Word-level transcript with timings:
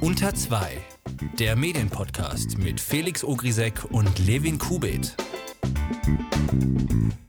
Unter 0.00 0.34
2, 0.34 0.78
der 1.38 1.56
Medienpodcast 1.56 2.58
mit 2.58 2.80
Felix 2.80 3.24
Ogrisek 3.24 3.84
und 3.90 4.26
Levin 4.26 4.58
Kubit. 4.58 5.16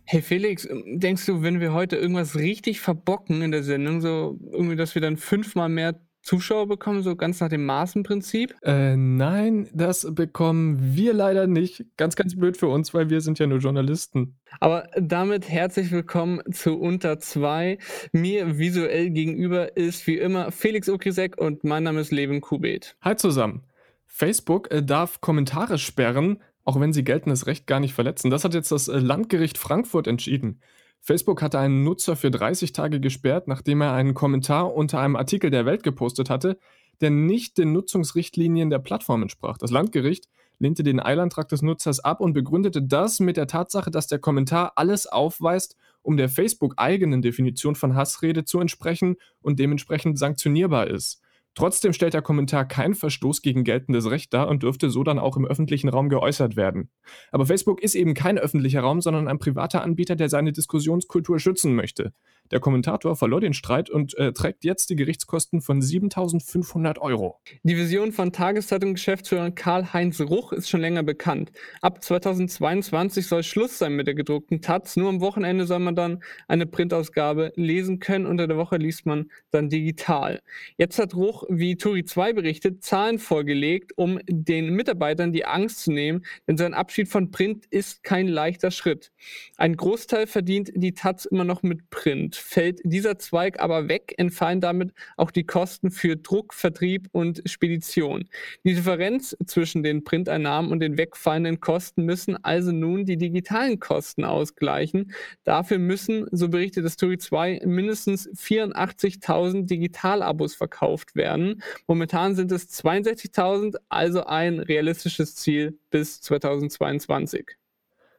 Hey 0.03 0.21
Felix, 0.21 0.67
denkst 0.69 1.25
du, 1.25 1.41
wenn 1.41 1.59
wir 1.59 1.73
heute 1.73 1.95
irgendwas 1.95 2.35
richtig 2.35 2.79
verbocken 2.79 3.41
in 3.41 3.51
der 3.51 3.63
Sendung, 3.63 4.01
so 4.01 4.39
irgendwie, 4.51 4.75
dass 4.75 4.93
wir 4.93 5.01
dann 5.01 5.17
fünfmal 5.17 5.69
mehr 5.69 5.99
Zuschauer 6.25 6.67
bekommen, 6.67 7.03
so 7.03 7.15
ganz 7.15 7.39
nach 7.39 7.49
dem 7.49 7.65
Maßenprinzip? 7.67 8.55
Äh, 8.63 8.97
nein, 8.97 9.69
das 9.73 10.07
bekommen 10.09 10.95
wir 10.95 11.13
leider 11.13 11.45
nicht. 11.45 11.85
Ganz, 11.97 12.15
ganz 12.15 12.35
blöd 12.35 12.57
für 12.57 12.67
uns, 12.67 12.95
weil 12.95 13.11
wir 13.11 13.21
sind 13.21 13.37
ja 13.37 13.45
nur 13.45 13.59
Journalisten. 13.59 14.35
Aber 14.59 14.89
damit 14.99 15.47
herzlich 15.47 15.91
willkommen 15.91 16.41
zu 16.51 16.79
Unter 16.79 17.19
2. 17.19 17.77
Mir 18.11 18.57
visuell 18.57 19.11
gegenüber 19.11 19.77
ist 19.77 20.07
wie 20.07 20.17
immer 20.17 20.51
Felix 20.51 20.89
Okrisek 20.89 21.37
und 21.37 21.63
mein 21.63 21.83
Name 21.83 22.01
ist 22.01 22.11
Levin 22.11 22.41
Kubet. 22.41 22.97
Hi 23.01 23.15
zusammen. 23.15 23.61
Facebook 24.07 24.71
äh, 24.71 24.81
darf 24.81 25.21
Kommentare 25.21 25.77
sperren, 25.77 26.41
auch 26.63 26.79
wenn 26.79 26.91
sie 26.91 27.03
geltendes 27.03 27.45
Recht 27.45 27.67
gar 27.67 27.79
nicht 27.79 27.93
verletzen. 27.93 28.31
Das 28.31 28.43
hat 28.43 28.55
jetzt 28.55 28.71
das 28.71 28.87
äh, 28.87 28.97
Landgericht 28.97 29.59
Frankfurt 29.59 30.07
entschieden. 30.07 30.59
Facebook 31.05 31.43
hatte 31.43 31.59
einen 31.59 31.83
Nutzer 31.83 32.15
für 32.15 32.31
30 32.31 32.73
Tage 32.73 32.99
gesperrt, 32.99 33.47
nachdem 33.47 33.81
er 33.81 33.93
einen 33.93 34.15
Kommentar 34.15 34.73
unter 34.73 34.99
einem 34.99 35.15
Artikel 35.15 35.51
der 35.51 35.67
Welt 35.67 35.83
gepostet 35.83 36.31
hatte, 36.31 36.57
der 36.99 37.11
nicht 37.11 37.59
den 37.59 37.73
Nutzungsrichtlinien 37.73 38.71
der 38.71 38.79
Plattform 38.79 39.21
entsprach. 39.21 39.59
Das 39.59 39.69
Landgericht 39.69 40.25
lehnte 40.57 40.81
den 40.81 40.99
Eilantrag 40.99 41.47
des 41.47 41.61
Nutzers 41.61 41.99
ab 41.99 42.21
und 42.21 42.33
begründete 42.33 42.81
das 42.81 43.19
mit 43.19 43.37
der 43.37 43.45
Tatsache, 43.45 43.91
dass 43.91 44.07
der 44.07 44.17
Kommentar 44.17 44.73
alles 44.77 45.05
aufweist, 45.05 45.77
um 46.01 46.17
der 46.17 46.27
Facebook-eigenen 46.27 47.21
Definition 47.21 47.75
von 47.75 47.93
Hassrede 47.93 48.43
zu 48.43 48.59
entsprechen 48.59 49.17
und 49.43 49.59
dementsprechend 49.59 50.17
sanktionierbar 50.17 50.87
ist. 50.87 51.21
Trotzdem 51.55 51.93
stellt 51.93 52.13
der 52.13 52.21
Kommentar 52.21 52.65
keinen 52.65 52.95
Verstoß 52.95 53.41
gegen 53.41 53.63
geltendes 53.63 54.09
Recht 54.09 54.33
dar 54.33 54.49
und 54.49 54.63
dürfte 54.63 54.89
so 54.89 55.03
dann 55.03 55.19
auch 55.19 55.37
im 55.37 55.45
öffentlichen 55.45 55.87
Raum 55.87 56.09
geäußert 56.09 56.57
werden. 56.57 56.89
Aber 57.31 57.45
Facebook 57.45 57.81
ist 57.81 57.95
eben 57.95 58.13
kein 58.13 58.37
öffentlicher 58.37 58.81
Raum, 58.81 58.99
sondern 58.99 59.29
ein 59.29 59.39
privater 59.39 59.81
Anbieter, 59.81 60.17
der 60.17 60.27
seine 60.27 60.51
Diskussionskultur 60.51 61.39
schützen 61.39 61.73
möchte. 61.73 62.11
Der 62.51 62.59
Kommentator 62.59 63.15
verlor 63.15 63.41
den 63.41 63.53
Streit 63.53 63.89
und 63.89 64.15
äh, 64.17 64.31
trägt 64.31 64.63
jetzt 64.63 64.91
die 64.91 64.95
Gerichtskosten 64.95 65.61
von 65.61 65.81
7500 65.81 66.99
Euro. 66.99 67.39
Die 67.63 67.75
Vision 67.75 68.11
von 68.11 68.31
Tageszeitung-Geschäftsführer 68.31 69.49
Karl-Heinz 69.49 70.21
Ruch 70.21 70.51
ist 70.51 70.69
schon 70.69 70.81
länger 70.81 71.01
bekannt. 71.01 71.51
Ab 71.81 72.03
2022 72.03 73.25
soll 73.25 73.41
Schluss 73.41 73.79
sein 73.79 73.95
mit 73.95 74.05
der 74.05 74.13
gedruckten 74.13 74.61
Taz. 74.61 74.95
Nur 74.95 75.09
am 75.09 75.21
Wochenende 75.21 75.65
soll 75.65 75.79
man 75.79 75.95
dann 75.95 76.23
eine 76.47 76.67
Printausgabe 76.67 77.51
lesen 77.55 77.99
können. 77.99 78.27
Unter 78.27 78.47
der 78.47 78.57
Woche 78.57 78.77
liest 78.77 79.07
man 79.07 79.31
dann 79.49 79.69
digital. 79.69 80.41
Jetzt 80.77 80.99
hat 80.99 81.15
Ruch, 81.15 81.45
wie 81.49 81.77
Turi 81.77 82.05
2 82.05 82.33
berichtet, 82.33 82.83
Zahlen 82.83 83.17
vorgelegt, 83.17 83.93
um 83.95 84.19
den 84.27 84.69
Mitarbeitern 84.75 85.33
die 85.33 85.45
Angst 85.45 85.79
zu 85.79 85.91
nehmen, 85.91 86.25
denn 86.47 86.57
sein 86.57 86.73
Abschied 86.75 87.07
von 87.07 87.31
Print 87.31 87.65
ist 87.69 88.03
kein 88.03 88.27
leichter 88.27 88.69
Schritt. 88.69 89.11
Ein 89.57 89.75
Großteil 89.75 90.27
verdient 90.27 90.71
die 90.75 90.93
Taz 90.93 91.25
immer 91.25 91.43
noch 91.43 91.63
mit 91.63 91.89
Print. 91.89 92.34
Fällt 92.35 92.79
dieser 92.83 93.17
Zweig 93.17 93.59
aber 93.59 93.87
weg, 93.87 94.13
entfallen 94.17 94.61
damit 94.61 94.93
auch 95.17 95.31
die 95.31 95.45
Kosten 95.45 95.91
für 95.91 96.15
Druck, 96.15 96.53
Vertrieb 96.53 97.07
und 97.11 97.41
Spedition. 97.45 98.29
Die 98.63 98.75
Differenz 98.75 99.35
zwischen 99.45 99.83
den 99.83 100.03
Printeinnahmen 100.03 100.71
und 100.71 100.79
den 100.79 100.97
wegfallenden 100.97 101.59
Kosten 101.59 102.03
müssen 102.03 102.43
also 102.43 102.71
nun 102.71 103.05
die 103.05 103.17
digitalen 103.17 103.79
Kosten 103.79 104.23
ausgleichen. 104.23 105.13
Dafür 105.43 105.77
müssen, 105.77 106.27
so 106.31 106.49
berichtet 106.49 106.85
das 106.85 106.93
Story 106.93 107.17
2, 107.17 107.61
mindestens 107.65 108.29
84.000 108.29 109.65
Digitalabos 109.65 110.55
verkauft 110.55 111.15
werden. 111.15 111.61
Momentan 111.87 112.35
sind 112.35 112.51
es 112.51 112.69
62.000, 112.83 113.75
also 113.89 114.25
ein 114.25 114.59
realistisches 114.59 115.35
Ziel 115.35 115.77
bis 115.89 116.21
2022. 116.21 117.57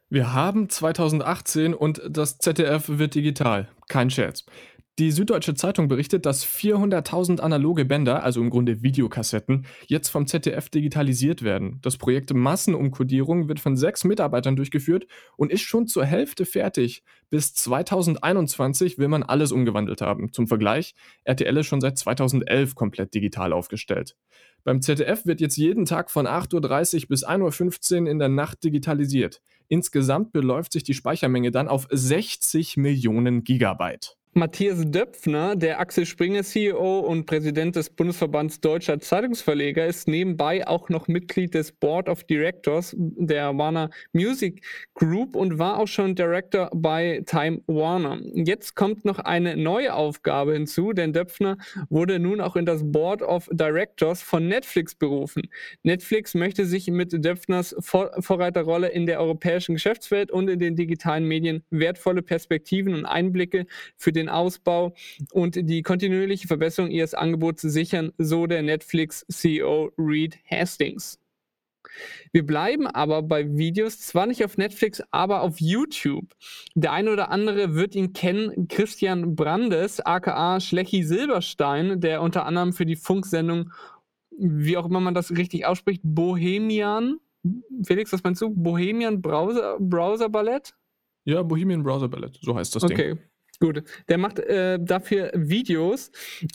Wir 0.08 0.32
haben 0.32 0.68
2018 0.68 1.74
und 1.74 2.00
das 2.08 2.38
ZDF 2.38 2.84
wird 2.86 3.16
digital. 3.16 3.68
Kein 3.88 4.10
Scherz. 4.10 4.44
Die 4.98 5.10
Süddeutsche 5.10 5.52
Zeitung 5.52 5.88
berichtet, 5.88 6.24
dass 6.24 6.46
400.000 6.46 7.40
analoge 7.40 7.84
Bänder, 7.84 8.22
also 8.22 8.40
im 8.40 8.48
Grunde 8.48 8.82
Videokassetten, 8.82 9.66
jetzt 9.86 10.08
vom 10.08 10.26
ZDF 10.26 10.70
digitalisiert 10.70 11.42
werden. 11.42 11.80
Das 11.82 11.98
Projekt 11.98 12.32
Massenumkodierung 12.32 13.46
wird 13.46 13.60
von 13.60 13.76
sechs 13.76 14.04
Mitarbeitern 14.04 14.56
durchgeführt 14.56 15.06
und 15.36 15.52
ist 15.52 15.60
schon 15.60 15.86
zur 15.86 16.06
Hälfte 16.06 16.46
fertig. 16.46 17.02
Bis 17.28 17.52
2021 17.52 18.96
will 18.96 19.08
man 19.08 19.22
alles 19.22 19.52
umgewandelt 19.52 20.00
haben. 20.00 20.32
Zum 20.32 20.46
Vergleich, 20.46 20.94
RTL 21.24 21.58
ist 21.58 21.66
schon 21.66 21.82
seit 21.82 21.98
2011 21.98 22.74
komplett 22.74 23.12
digital 23.12 23.52
aufgestellt. 23.52 24.16
Beim 24.64 24.80
ZDF 24.80 25.26
wird 25.26 25.42
jetzt 25.42 25.58
jeden 25.58 25.84
Tag 25.84 26.10
von 26.10 26.26
8.30 26.26 27.02
Uhr 27.02 27.08
bis 27.08 27.26
1.15 27.26 28.00
Uhr 28.00 28.08
in 28.08 28.18
der 28.18 28.30
Nacht 28.30 28.64
digitalisiert. 28.64 29.42
Insgesamt 29.68 30.32
beläuft 30.32 30.72
sich 30.72 30.84
die 30.84 30.94
Speichermenge 30.94 31.50
dann 31.50 31.68
auf 31.68 31.86
60 31.90 32.76
Millionen 32.76 33.44
Gigabyte. 33.44 34.15
Matthias 34.38 34.82
Döpfner, 34.84 35.56
der 35.56 35.80
Axel 35.80 36.04
Springer 36.04 36.42
CEO 36.42 36.98
und 36.98 37.24
Präsident 37.24 37.74
des 37.74 37.88
Bundesverbands 37.88 38.60
Deutscher 38.60 39.00
Zeitungsverleger, 39.00 39.86
ist 39.86 40.08
nebenbei 40.08 40.68
auch 40.68 40.90
noch 40.90 41.08
Mitglied 41.08 41.54
des 41.54 41.72
Board 41.72 42.10
of 42.10 42.22
Directors 42.24 42.94
der 42.98 43.56
Warner 43.56 43.88
Music 44.12 44.62
Group 44.92 45.36
und 45.36 45.58
war 45.58 45.78
auch 45.78 45.88
schon 45.88 46.14
Director 46.14 46.68
bei 46.74 47.22
Time 47.24 47.62
Warner. 47.66 48.20
Jetzt 48.34 48.74
kommt 48.74 49.06
noch 49.06 49.20
eine 49.20 49.56
neue 49.56 49.94
Aufgabe 49.94 50.52
hinzu, 50.52 50.92
denn 50.92 51.14
Döpfner 51.14 51.56
wurde 51.88 52.18
nun 52.18 52.42
auch 52.42 52.56
in 52.56 52.66
das 52.66 52.82
Board 52.84 53.22
of 53.22 53.48
Directors 53.50 54.20
von 54.20 54.46
Netflix 54.48 54.94
berufen. 54.94 55.44
Netflix 55.82 56.34
möchte 56.34 56.66
sich 56.66 56.88
mit 56.88 57.24
Döpfners 57.24 57.74
Vor 57.80 58.10
Vorreiterrolle 58.18 58.88
in 58.88 59.06
der 59.06 59.18
europäischen 59.18 59.76
Geschäftswelt 59.76 60.30
und 60.30 60.50
in 60.50 60.58
den 60.58 60.76
digitalen 60.76 61.24
Medien 61.24 61.62
wertvolle 61.70 62.20
Perspektiven 62.20 62.92
und 62.92 63.06
Einblicke 63.06 63.64
für 63.96 64.12
den 64.12 64.25
den 64.26 64.28
Ausbau 64.28 64.94
und 65.32 65.56
die 65.56 65.82
kontinuierliche 65.82 66.48
Verbesserung 66.48 66.90
ihres 66.90 67.14
Angebots 67.14 67.62
sichern, 67.62 68.12
so 68.18 68.46
der 68.46 68.62
Netflix-CEO 68.62 69.92
Reed 69.96 70.38
Hastings. 70.50 71.18
Wir 72.32 72.44
bleiben 72.44 72.86
aber 72.86 73.22
bei 73.22 73.56
Videos, 73.56 74.00
zwar 74.00 74.26
nicht 74.26 74.44
auf 74.44 74.58
Netflix, 74.58 75.02
aber 75.12 75.42
auf 75.42 75.60
YouTube. 75.60 76.34
Der 76.74 76.92
eine 76.92 77.12
oder 77.12 77.30
andere 77.30 77.74
wird 77.74 77.94
ihn 77.94 78.12
kennen, 78.12 78.68
Christian 78.68 79.34
Brandes, 79.36 80.00
aka 80.00 80.60
Schlecchi 80.60 81.04
Silberstein, 81.04 82.00
der 82.00 82.22
unter 82.22 82.44
anderem 82.44 82.72
für 82.72 82.86
die 82.86 82.96
Funksendung, 82.96 83.72
wie 84.36 84.76
auch 84.76 84.86
immer 84.86 85.00
man 85.00 85.14
das 85.14 85.30
richtig 85.30 85.64
ausspricht, 85.64 86.02
Bohemian, 86.04 87.18
Felix, 87.84 88.12
was 88.12 88.22
meinst 88.24 88.42
du? 88.42 88.50
Bohemian 88.50 89.22
Browser, 89.22 89.76
Browser 89.78 90.28
Ballett? 90.28 90.74
Ja, 91.24 91.42
Bohemian 91.42 91.82
Browser 91.82 92.08
Ballett, 92.08 92.38
so 92.42 92.56
heißt 92.56 92.74
das 92.74 92.84
okay. 92.84 92.94
Ding. 92.94 93.12
Okay. 93.12 93.22
Gut, 93.58 93.82
der 94.08 94.18
macht 94.18 94.38
äh, 94.38 94.78
dafür 94.80 95.30
Videos 95.34 96.10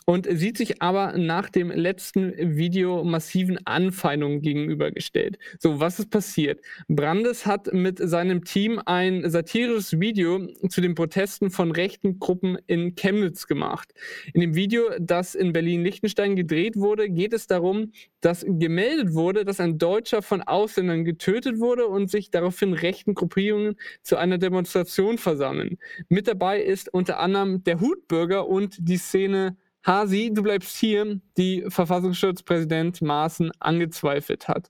und 0.06 0.28
sieht 0.30 0.58
sich 0.58 0.82
aber 0.82 1.18
nach 1.18 1.50
dem 1.50 1.72
letzten 1.72 2.34
Video 2.58 3.04
massiven 3.04 3.60
Anfeindungen 3.66 4.42
gegenübergestellt. 4.42 5.40
So, 5.58 5.80
was 5.80 6.00
ist 6.00 6.12
passiert? 6.12 6.62
Brandes 6.88 7.46
hat 7.48 7.74
mit 7.74 7.98
seinem 7.98 8.44
Team 8.44 8.80
ein 8.86 9.28
satirisches 9.30 10.00
Video 10.00 10.48
zu 10.70 10.82
den 10.82 10.94
Protesten 10.94 11.50
von 11.50 11.72
rechten 11.72 12.20
Gruppen 12.20 12.58
in 12.68 12.96
Chemnitz 12.96 13.48
gemacht. 13.48 13.94
In 14.34 14.42
dem 14.42 14.56
Video, 14.56 14.84
das 15.00 15.34
in 15.34 15.54
Berlin-Liechtenstein 15.54 16.36
gedreht 16.36 16.76
wurde, 16.76 17.10
geht 17.10 17.34
es 17.34 17.48
darum, 17.48 17.92
dass 18.22 18.46
gemeldet 18.48 19.14
wurde, 19.16 19.44
dass 19.44 19.60
ein 19.60 19.80
Deutscher 19.80 20.22
von 20.22 20.44
Ausländern 20.44 21.04
getötet 21.04 21.60
wurde 21.60 21.88
und 21.88 22.12
sich 22.12 22.30
daraufhin 22.30 22.74
rechten 22.74 23.16
Gruppierungen 23.16 23.76
zu 24.04 24.18
einer 24.18 24.38
Demonstration 24.38 25.18
versammeln. 25.18 25.78
Mit 26.10 26.28
dabei 26.28 26.62
ist 26.62 26.91
unter 26.92 27.20
anderem 27.20 27.64
der 27.64 27.80
Hutbürger 27.80 28.48
und 28.48 28.78
die 28.80 28.98
Szene 28.98 29.58
Hasi, 29.84 30.32
du 30.32 30.44
bleibst 30.44 30.78
hier, 30.78 31.20
die 31.38 31.66
Verfassungsschutzpräsident 31.68 33.02
Maaßen 33.02 33.52
angezweifelt 33.60 34.48
hat. 34.48 34.70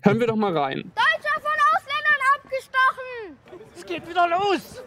Hören 0.00 0.20
wir 0.20 0.26
doch 0.26 0.36
mal 0.36 0.56
rein. 0.56 0.90
Deutscher 0.94 1.40
von 1.40 1.52
Ausländern 1.74 2.20
abgestochen! 2.36 3.68
Es 3.76 3.84
geht 3.84 4.08
wieder 4.08 4.26
los! 4.28 4.82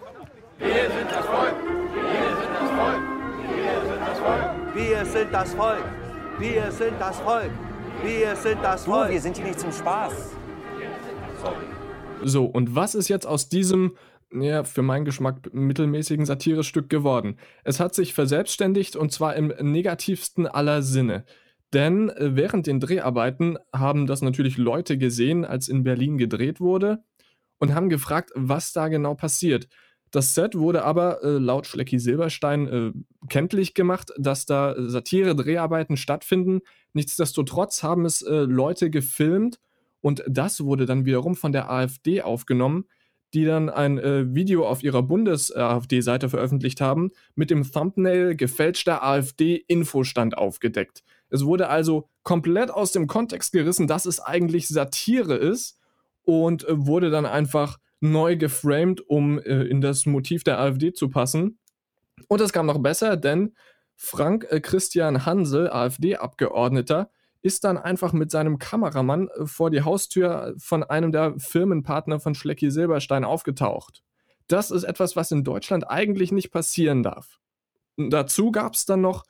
Wir 0.58 0.90
sind 0.90 1.12
das 1.12 1.26
Volk! 1.26 1.56
Wir 1.94 2.26
sind 2.42 2.52
das 2.54 2.70
Volk! 2.72 3.04
Wir 4.74 5.06
sind 5.06 5.34
das 5.34 5.54
Volk! 5.54 5.84
Wir 6.40 6.72
sind 6.72 7.00
das 7.00 7.20
Volk! 7.20 7.52
Wir 8.02 8.36
sind 8.36 8.64
das 8.64 8.86
Volk! 8.86 9.08
Du, 9.08 9.14
wir 9.14 9.22
sind 9.22 9.38
hier 9.38 9.46
nicht 9.46 9.60
zum 9.60 9.72
Spaß. 9.72 10.14
Sorry. 11.42 11.66
So, 12.24 12.46
und 12.46 12.76
was 12.76 12.96
ist 12.96 13.08
jetzt 13.08 13.28
aus 13.28 13.50
diesem 13.50 13.96
ja, 14.32 14.64
für 14.64 14.82
meinen 14.82 15.06
Geschmack 15.06 15.54
mittelmäßigen 15.54 16.26
Satirestück 16.26 16.90
geworden. 16.90 17.38
Es 17.64 17.80
hat 17.80 17.96
sich 17.96 18.14
verselbstständigt 18.14 18.96
und 18.96 19.12
zwar 19.12 19.36
im 19.36 19.48
negativsten 19.60 20.48
aller 20.48 20.82
Sinne. 20.82 21.26
Denn 21.74 22.10
äh, 22.10 22.36
während 22.36 22.68
den 22.68 22.80
Dreharbeiten 22.80 23.58
haben 23.74 24.08
das 24.08 24.22
natürlich 24.22 24.58
Leute 24.58 24.98
gesehen, 24.98 25.46
als 25.46 25.68
in 25.68 25.84
Berlin 25.84 26.18
gedreht 26.18 26.60
wurde 26.60 27.04
und 27.60 27.74
haben 27.74 27.90
gefragt, 27.90 28.32
was 28.36 28.74
da 28.74 28.88
genau 28.88 29.16
passiert. 29.16 29.68
Das 30.12 30.34
Set 30.34 30.56
wurde 30.56 30.84
aber 30.84 31.24
äh, 31.24 31.38
laut 31.38 31.68
Schlecki 31.68 32.00
Silberstein 32.00 32.68
äh, 32.68 32.92
kenntlich 33.28 33.74
gemacht, 33.74 34.12
dass 34.18 34.46
da 34.46 34.76
Satire-Dreharbeiten 34.78 35.98
stattfinden. 35.98 36.62
Nichtsdestotrotz 36.94 37.84
haben 37.84 38.06
es 38.06 38.22
äh, 38.22 38.32
Leute 38.32 38.90
gefilmt 38.90 39.60
und 40.00 40.24
das 40.28 40.64
wurde 40.64 40.86
dann 40.86 41.06
wiederum 41.06 41.36
von 41.36 41.52
der 41.52 41.70
AfD 41.70 42.22
aufgenommen, 42.22 42.86
die 43.36 43.46
dann 43.46 43.70
ein 43.70 44.00
äh, 44.00 44.34
Video 44.34 44.66
auf 44.68 44.82
ihrer 44.82 45.04
Bundes-AfD-Seite 45.04 46.30
veröffentlicht 46.30 46.80
haben, 46.80 47.12
mit 47.36 47.50
dem 47.50 47.70
Thumbnail 47.70 48.36
gefälschter 48.36 49.04
AfD-Infostand 49.04 50.38
aufgedeckt. 50.38 51.04
Es 51.30 51.46
wurde 51.46 51.68
also 51.68 52.08
komplett 52.24 52.72
aus 52.72 52.94
dem 52.94 53.08
Kontext 53.08 53.52
gerissen, 53.52 53.88
dass 53.88 54.06
es 54.06 54.22
eigentlich 54.22 54.68
Satire 54.70 55.36
ist 55.36 55.78
und 56.24 56.68
äh, 56.68 56.86
wurde 56.86 57.10
dann 57.10 57.26
einfach 57.26 57.78
neu 58.00 58.38
geframed, 58.38 59.02
um 59.02 59.40
äh, 59.40 59.64
in 59.64 59.82
das 59.82 60.06
Motiv 60.06 60.44
der 60.44 60.60
AfD 60.60 60.94
zu 60.94 61.10
passen. 61.10 61.60
Und 62.30 62.40
es 62.40 62.54
kam 62.54 62.66
noch 62.66 62.80
besser, 62.80 63.18
denn 63.18 63.54
Frank 63.96 64.48
äh, 64.50 64.62
Christian 64.62 65.26
Hansel, 65.26 65.70
AfD-Abgeordneter, 65.70 67.10
ist 67.46 67.64
dann 67.64 67.78
einfach 67.78 68.12
mit 68.12 68.32
seinem 68.32 68.58
Kameramann 68.58 69.28
äh, 69.28 69.46
vor 69.46 69.70
die 69.70 69.84
Haustür 69.84 70.56
von 70.58 70.84
einem 70.84 71.12
der 71.12 71.36
Firmenpartner 71.38 72.20
von 72.20 72.34
Schlecki 72.34 72.72
Silberstein 72.72 73.24
aufgetaucht. 73.24 74.02
Das 74.48 74.72
ist 74.72 74.84
etwas, 74.84 75.16
was 75.16 75.32
in 75.32 75.44
Deutschland 75.44 75.88
eigentlich 75.88 76.32
nicht 76.32 76.52
passieren 76.52 77.04
darf. 77.04 77.40
dazu 77.98 78.52
gab 78.52 78.74
es 78.74 78.86
dann 78.86 79.02
noch 79.02 79.26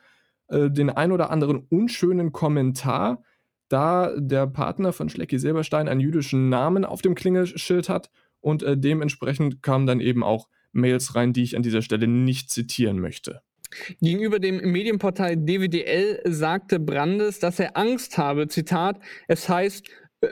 äh, 0.48 0.70
den 0.72 0.90
ein 0.90 1.12
oder 1.12 1.30
anderen 1.30 1.68
unschönen 1.70 2.32
Kommentar, 2.32 3.22
da 3.68 4.14
der 4.18 4.48
Partner 4.48 4.94
von 4.94 5.10
Schlecki 5.10 5.38
Silberstein 5.38 5.90
einen 5.90 6.00
jüdischen 6.00 6.48
Namen 6.48 6.86
auf 6.86 7.02
dem 7.02 7.16
Klingelschild 7.16 7.90
hat 7.90 8.10
und 8.40 8.64
äh, 8.64 8.78
dementsprechend 8.78 9.62
kamen 9.62 9.88
dann 9.88 10.00
eben 10.00 10.24
auch 10.24 10.48
Mails 10.72 11.16
rein, 11.16 11.34
die 11.34 11.44
ich 11.44 11.58
an 11.58 11.64
dieser 11.64 11.82
Stelle 11.82 12.08
nicht 12.08 12.50
zitieren 12.50 13.00
möchte. 13.00 13.42
Gegenüber 14.01 14.39
dem 14.39 14.57
Medienportal 14.72 15.38
DWDL 15.38 16.22
sagte 16.25 16.80
Brandes, 16.80 17.39
dass 17.39 17.60
er 17.60 17.77
Angst 17.77 18.18
habe, 18.18 18.48
Zitat, 18.48 19.00
es 19.27 19.50
heißt, 19.50 19.89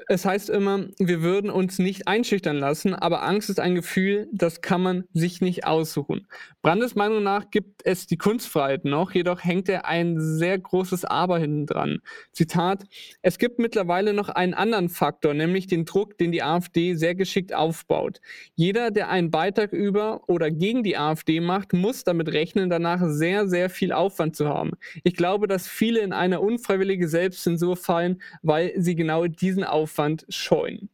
es 0.07 0.25
heißt 0.25 0.50
immer, 0.50 0.88
wir 1.00 1.22
würden 1.22 1.50
uns 1.50 1.80
nicht 1.80 2.07
einschüchtern 2.07 2.57
lassen, 2.57 2.94
aber 2.94 3.24
Angst 3.24 3.50
ist 3.50 3.60
ein 3.60 3.75
Gefühl, 3.75 4.28
das 4.31 4.62
kann 4.62 4.81
man 4.81 5.04
sich 5.13 5.42
nicht 5.42 5.66
aussuchen. 5.66 6.28
Brandes 6.62 6.95
Meinung 6.95 7.24
nach 7.24 7.50
gibt 7.51 7.81
es 7.86 8.06
die 8.06 8.18
Kunstfreiheit 8.18 8.86
noch, 8.86 9.12
jedoch 9.12 9.44
hängt 9.44 9.68
er 9.69 9.86
ein 9.86 10.19
sehr 10.19 10.57
großes 10.57 11.06
Aber 11.06 11.40
hinten 11.40 11.66
dran. 11.66 12.00
Zitat, 12.31 12.84
es 13.22 13.38
gibt 13.38 13.60
mittlerweile 13.60 14.13
noch 14.13 14.30
einen 14.30 14.54
anderen 14.54 14.90
Faktor, 14.90 15.34
nämlich 15.34 15.68
den 15.68 15.86
Druck, 15.86 16.18
den 16.18 16.31
die 16.31 16.44
AfD 16.44 16.96
sehr 16.96 17.16
geschickt 17.16 17.54
aufbaut. 17.54 18.22
Jeder, 18.56 18.92
der 18.92 19.10
einen 19.10 19.31
Beitrag 19.31 19.74
über 19.74 20.22
oder 20.28 20.51
gegen 20.51 20.84
die 20.84 20.98
AfD 20.98 21.39
macht, 21.39 21.74
muss 21.74 22.04
damit 22.04 22.31
rechnen, 22.31 22.69
danach 22.69 23.01
sehr, 23.06 23.48
sehr 23.48 23.69
viel 23.69 23.92
Aufwand 23.92 24.36
zu 24.36 24.48
haben. 24.48 24.72
Ich 25.04 25.16
glaube, 25.16 25.48
dass 25.48 25.68
viele 25.68 26.00
in 26.00 26.13
eine 26.13 26.39
unfreiwillige 26.39 27.07
Selbstzensur 27.07 27.75
fallen, 27.75 28.22
weil 28.42 28.74
sie 28.78 28.96
genau 28.96 29.28
diesen 29.28 29.63
Aufwand 29.63 29.83
scheuen. 30.30 30.90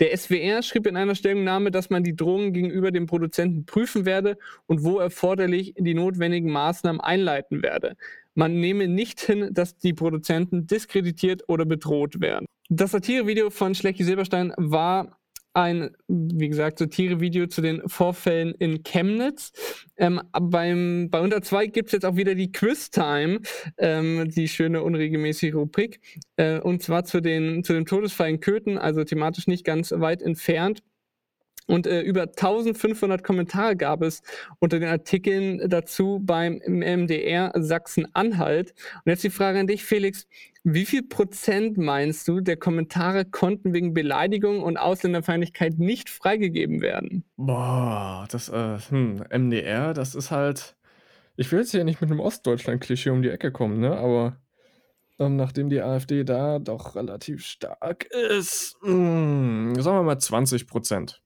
Der 0.00 0.16
SWR 0.16 0.62
schrieb 0.62 0.86
in 0.86 0.96
einer 0.96 1.14
Stellungnahme, 1.14 1.70
dass 1.70 1.90
man 1.90 2.02
die 2.02 2.16
Drohungen 2.16 2.52
gegenüber 2.52 2.90
dem 2.90 3.06
Produzenten 3.06 3.64
prüfen 3.64 4.04
werde 4.04 4.38
und 4.66 4.82
wo 4.84 4.98
erforderlich 4.98 5.74
die 5.78 5.94
notwendigen 5.94 6.50
Maßnahmen 6.50 7.00
einleiten 7.00 7.62
werde. 7.62 7.96
Man 8.34 8.60
nehme 8.60 8.88
nicht 8.88 9.20
hin, 9.20 9.50
dass 9.52 9.76
die 9.76 9.92
Produzenten 9.92 10.66
diskreditiert 10.66 11.48
oder 11.48 11.64
bedroht 11.64 12.20
werden. 12.20 12.46
Das 12.68 12.92
Satirevideo 12.92 13.50
von 13.50 13.74
Schlecki 13.74 14.04
Silberstein 14.04 14.54
war 14.56 15.18
ein, 15.54 15.90
wie 16.08 16.48
gesagt, 16.48 16.78
Satirevideo 16.78 17.46
zu 17.46 17.60
den 17.60 17.88
Vorfällen 17.88 18.54
in 18.54 18.82
Chemnitz. 18.82 19.52
Ähm, 19.96 20.20
beim, 20.32 21.08
bei 21.10 21.20
Unter 21.20 21.42
2 21.42 21.66
gibt 21.66 21.88
es 21.88 21.92
jetzt 21.92 22.04
auch 22.04 22.16
wieder 22.16 22.34
die 22.34 22.52
Quiz-Time, 22.52 23.40
ähm, 23.78 24.28
die 24.30 24.48
schöne 24.48 24.82
unregelmäßige 24.82 25.54
Rubrik. 25.54 26.00
Äh, 26.36 26.60
und 26.60 26.82
zwar 26.82 27.04
zu, 27.04 27.20
den, 27.20 27.64
zu 27.64 27.72
dem 27.72 27.86
Todesfall 27.86 28.30
in 28.30 28.40
Köthen, 28.40 28.78
also 28.78 29.04
thematisch 29.04 29.46
nicht 29.46 29.64
ganz 29.64 29.92
weit 29.92 30.22
entfernt. 30.22 30.82
Und 31.66 31.86
äh, 31.86 32.00
über 32.00 32.22
1500 32.22 33.22
Kommentare 33.22 33.76
gab 33.76 34.02
es 34.02 34.22
unter 34.58 34.80
den 34.80 34.88
Artikeln 34.88 35.62
dazu 35.68 36.20
beim 36.22 36.60
MDR 36.66 37.52
Sachsen-Anhalt. 37.54 38.74
Und 39.04 39.10
jetzt 39.10 39.24
die 39.24 39.30
Frage 39.30 39.60
an 39.60 39.66
dich, 39.66 39.84
Felix. 39.84 40.26
Wie 40.64 40.86
viel 40.86 41.02
Prozent 41.02 41.76
meinst 41.76 42.28
du, 42.28 42.40
der 42.40 42.56
Kommentare 42.56 43.24
konnten 43.24 43.72
wegen 43.72 43.94
Beleidigung 43.94 44.62
und 44.62 44.76
Ausländerfeindlichkeit 44.76 45.78
nicht 45.78 46.08
freigegeben 46.08 46.80
werden? 46.80 47.24
Boah, 47.36 48.26
das, 48.30 48.48
äh, 48.48 48.78
hm, 48.88 49.24
MDR, 49.28 49.92
das 49.92 50.14
ist 50.14 50.30
halt. 50.30 50.76
Ich 51.36 51.50
will 51.50 51.60
jetzt 51.60 51.72
hier 51.72 51.82
nicht 51.82 52.00
mit 52.00 52.10
einem 52.10 52.20
Ostdeutschland-Klischee 52.20 53.10
um 53.10 53.22
die 53.22 53.30
Ecke 53.30 53.50
kommen, 53.50 53.80
ne? 53.80 53.96
Aber 53.96 54.36
ähm, 55.18 55.36
nachdem 55.36 55.68
die 55.68 55.80
AfD 55.80 56.22
da 56.22 56.60
doch 56.60 56.94
relativ 56.94 57.44
stark 57.44 58.04
ist, 58.04 58.76
mh, 58.82 58.88
hm, 58.88 59.82
sagen 59.82 59.96
wir 59.96 60.02
mal 60.04 60.18
20 60.18 60.68
Prozent. 60.68 61.22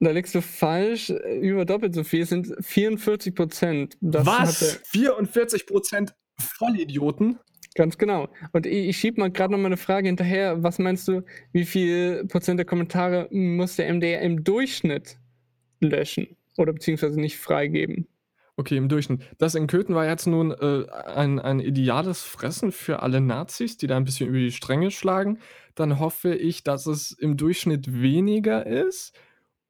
Da 0.00 0.10
liegst 0.10 0.34
du 0.36 0.42
falsch. 0.42 1.10
Über 1.10 1.64
doppelt 1.64 1.94
so 1.94 2.04
viel 2.04 2.24
sind 2.24 2.54
44 2.60 3.34
Prozent. 3.34 3.96
Was? 4.00 4.80
44 4.84 5.66
Prozent 5.66 6.14
Vollidioten? 6.38 7.40
Ganz 7.78 7.96
genau. 7.96 8.28
Und 8.50 8.66
ich, 8.66 8.88
ich 8.88 8.96
schiebe 8.96 9.20
mal 9.20 9.30
gerade 9.30 9.52
noch 9.52 9.58
mal 9.60 9.66
eine 9.66 9.76
Frage 9.76 10.08
hinterher. 10.08 10.64
Was 10.64 10.80
meinst 10.80 11.06
du, 11.06 11.22
wie 11.52 11.64
viel 11.64 12.24
Prozent 12.26 12.58
der 12.58 12.66
Kommentare 12.66 13.28
muss 13.30 13.76
der 13.76 13.94
MDR 13.94 14.20
im 14.20 14.42
Durchschnitt 14.42 15.16
löschen 15.78 16.36
oder 16.56 16.72
beziehungsweise 16.72 17.20
nicht 17.20 17.38
freigeben? 17.38 18.08
Okay, 18.56 18.76
im 18.76 18.88
Durchschnitt. 18.88 19.22
Das 19.38 19.54
in 19.54 19.68
Köthen 19.68 19.94
war 19.94 20.04
jetzt 20.06 20.26
nun 20.26 20.50
äh, 20.50 20.90
ein, 20.90 21.38
ein 21.38 21.60
ideales 21.60 22.24
Fressen 22.24 22.72
für 22.72 23.00
alle 23.00 23.20
Nazis, 23.20 23.76
die 23.76 23.86
da 23.86 23.96
ein 23.96 24.04
bisschen 24.04 24.28
über 24.28 24.38
die 24.38 24.50
Stränge 24.50 24.90
schlagen. 24.90 25.38
Dann 25.76 26.00
hoffe 26.00 26.34
ich, 26.34 26.64
dass 26.64 26.86
es 26.86 27.12
im 27.12 27.36
Durchschnitt 27.36 28.02
weniger 28.02 28.66
ist 28.66 29.16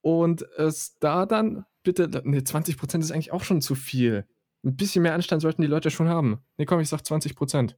und 0.00 0.46
es 0.56 0.96
da 0.99 1.26
dann 1.26 1.66
bitte, 1.82 2.08
ne, 2.25 2.38
20% 2.40 3.00
ist 3.00 3.12
eigentlich 3.12 3.32
auch 3.32 3.44
schon 3.44 3.61
zu 3.61 3.75
viel. 3.75 4.25
Ein 4.64 4.76
bisschen 4.76 5.02
mehr 5.02 5.12
Anstand 5.12 5.43
sollten 5.43 5.61
die 5.61 5.69
Leute 5.69 5.90
schon 5.90 6.08
haben. 6.08 6.38
Ne, 6.56 6.64
komm, 6.64 6.81
ich 6.81 6.88
sag 6.88 7.00
20%. 7.00 7.75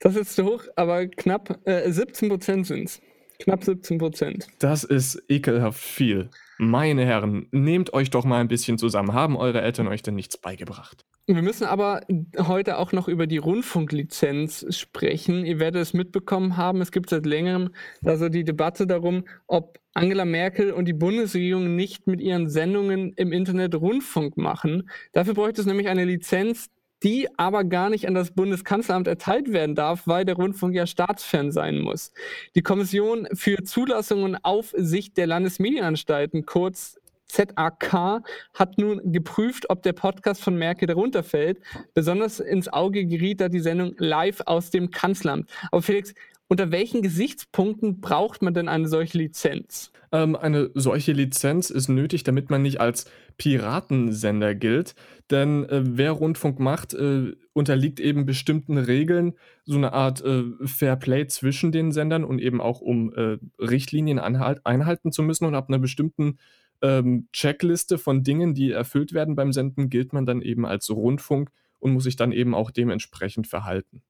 Das 0.00 0.16
ist 0.16 0.34
zu 0.34 0.44
hoch, 0.44 0.64
aber 0.76 1.06
knapp 1.06 1.60
äh, 1.64 1.88
17% 1.88 2.64
sind 2.64 2.84
es. 2.84 3.00
Knapp 3.38 3.62
17%. 3.62 4.46
Das 4.58 4.84
ist 4.84 5.22
ekelhaft 5.28 5.80
viel. 5.80 6.28
Meine 6.58 7.06
Herren, 7.06 7.46
nehmt 7.52 7.94
euch 7.94 8.10
doch 8.10 8.24
mal 8.24 8.40
ein 8.40 8.48
bisschen 8.48 8.76
zusammen. 8.76 9.14
Haben 9.14 9.36
eure 9.36 9.62
Eltern 9.62 9.88
euch 9.88 10.02
denn 10.02 10.14
nichts 10.14 10.36
beigebracht? 10.36 11.06
Wir 11.26 11.42
müssen 11.42 11.64
aber 11.64 12.00
heute 12.38 12.76
auch 12.76 12.92
noch 12.92 13.08
über 13.08 13.26
die 13.26 13.38
Rundfunklizenz 13.38 14.66
sprechen. 14.76 15.46
Ihr 15.46 15.60
werdet 15.60 15.80
es 15.80 15.94
mitbekommen 15.94 16.56
haben, 16.56 16.80
es 16.80 16.92
gibt 16.92 17.08
seit 17.08 17.24
längerem 17.24 17.70
also 18.04 18.28
die 18.28 18.44
Debatte 18.44 18.86
darum, 18.86 19.24
ob 19.46 19.78
Angela 19.94 20.24
Merkel 20.24 20.72
und 20.72 20.86
die 20.86 20.92
Bundesregierung 20.92 21.76
nicht 21.76 22.06
mit 22.06 22.20
ihren 22.20 22.48
Sendungen 22.48 23.12
im 23.14 23.32
Internet 23.32 23.74
Rundfunk 23.74 24.36
machen. 24.36 24.90
Dafür 25.12 25.34
bräuchte 25.34 25.60
es 25.60 25.66
nämlich 25.66 25.88
eine 25.88 26.04
Lizenz, 26.04 26.68
die 27.02 27.28
aber 27.38 27.64
gar 27.64 27.90
nicht 27.90 28.06
an 28.06 28.14
das 28.14 28.32
Bundeskanzleramt 28.32 29.06
erteilt 29.06 29.52
werden 29.52 29.74
darf, 29.74 30.06
weil 30.06 30.24
der 30.24 30.36
Rundfunk 30.36 30.74
ja 30.74 30.86
staatsfern 30.86 31.50
sein 31.50 31.78
muss. 31.78 32.12
Die 32.54 32.62
Kommission 32.62 33.26
für 33.32 33.62
Zulassung 33.64 34.22
und 34.22 34.36
Aufsicht 34.44 35.16
der 35.16 35.26
Landesmedienanstalten, 35.26 36.44
kurz 36.46 37.00
ZAK 37.30 38.22
hat 38.54 38.78
nun 38.78 39.12
geprüft, 39.12 39.70
ob 39.70 39.82
der 39.82 39.92
Podcast 39.92 40.42
von 40.42 40.56
Merkel 40.56 40.88
darunter 40.88 41.22
fällt. 41.22 41.58
Besonders 41.94 42.40
ins 42.40 42.68
Auge 42.68 43.06
geriet 43.06 43.40
da 43.40 43.48
die 43.48 43.60
Sendung 43.60 43.94
live 43.98 44.40
aus 44.46 44.70
dem 44.70 44.90
Kanzleramt. 44.90 45.50
Aber 45.70 45.82
Felix, 45.82 46.12
unter 46.50 46.72
welchen 46.72 47.00
Gesichtspunkten 47.00 48.00
braucht 48.00 48.42
man 48.42 48.52
denn 48.52 48.68
eine 48.68 48.88
solche 48.88 49.16
Lizenz? 49.16 49.92
Ähm, 50.10 50.34
eine 50.34 50.72
solche 50.74 51.12
Lizenz 51.12 51.70
ist 51.70 51.88
nötig, 51.88 52.24
damit 52.24 52.50
man 52.50 52.62
nicht 52.62 52.80
als 52.80 53.08
Piratensender 53.38 54.56
gilt. 54.56 54.96
Denn 55.30 55.64
äh, 55.68 55.82
wer 55.84 56.10
Rundfunk 56.10 56.58
macht, 56.58 56.92
äh, 56.92 57.36
unterliegt 57.52 58.00
eben 58.00 58.26
bestimmten 58.26 58.78
Regeln, 58.78 59.34
so 59.64 59.76
eine 59.76 59.92
Art 59.92 60.24
äh, 60.24 60.42
Fair 60.64 60.96
Play 60.96 61.28
zwischen 61.28 61.70
den 61.70 61.92
Sendern 61.92 62.24
und 62.24 62.40
eben 62.40 62.60
auch 62.60 62.80
um 62.80 63.14
äh, 63.14 63.38
Richtlinien 63.60 64.18
einhalten 64.18 65.12
zu 65.12 65.22
müssen 65.22 65.44
und 65.44 65.54
ab 65.54 65.68
einer 65.68 65.78
bestimmten 65.78 66.38
ähm, 66.82 67.28
Checkliste 67.32 67.96
von 67.96 68.24
Dingen, 68.24 68.54
die 68.54 68.72
erfüllt 68.72 69.12
werden 69.12 69.36
beim 69.36 69.52
Senden, 69.52 69.88
gilt 69.88 70.12
man 70.12 70.26
dann 70.26 70.42
eben 70.42 70.66
als 70.66 70.90
Rundfunk 70.90 71.50
und 71.78 71.92
muss 71.92 72.04
sich 72.04 72.16
dann 72.16 72.32
eben 72.32 72.56
auch 72.56 72.72
dementsprechend 72.72 73.46
verhalten. 73.46 74.02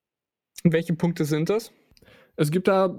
Welche 0.65 0.95
Punkte 0.95 1.27
sind 1.27 1.51
das? 1.51 1.71
Es 2.41 2.51
gibt 2.51 2.69
da 2.69 2.97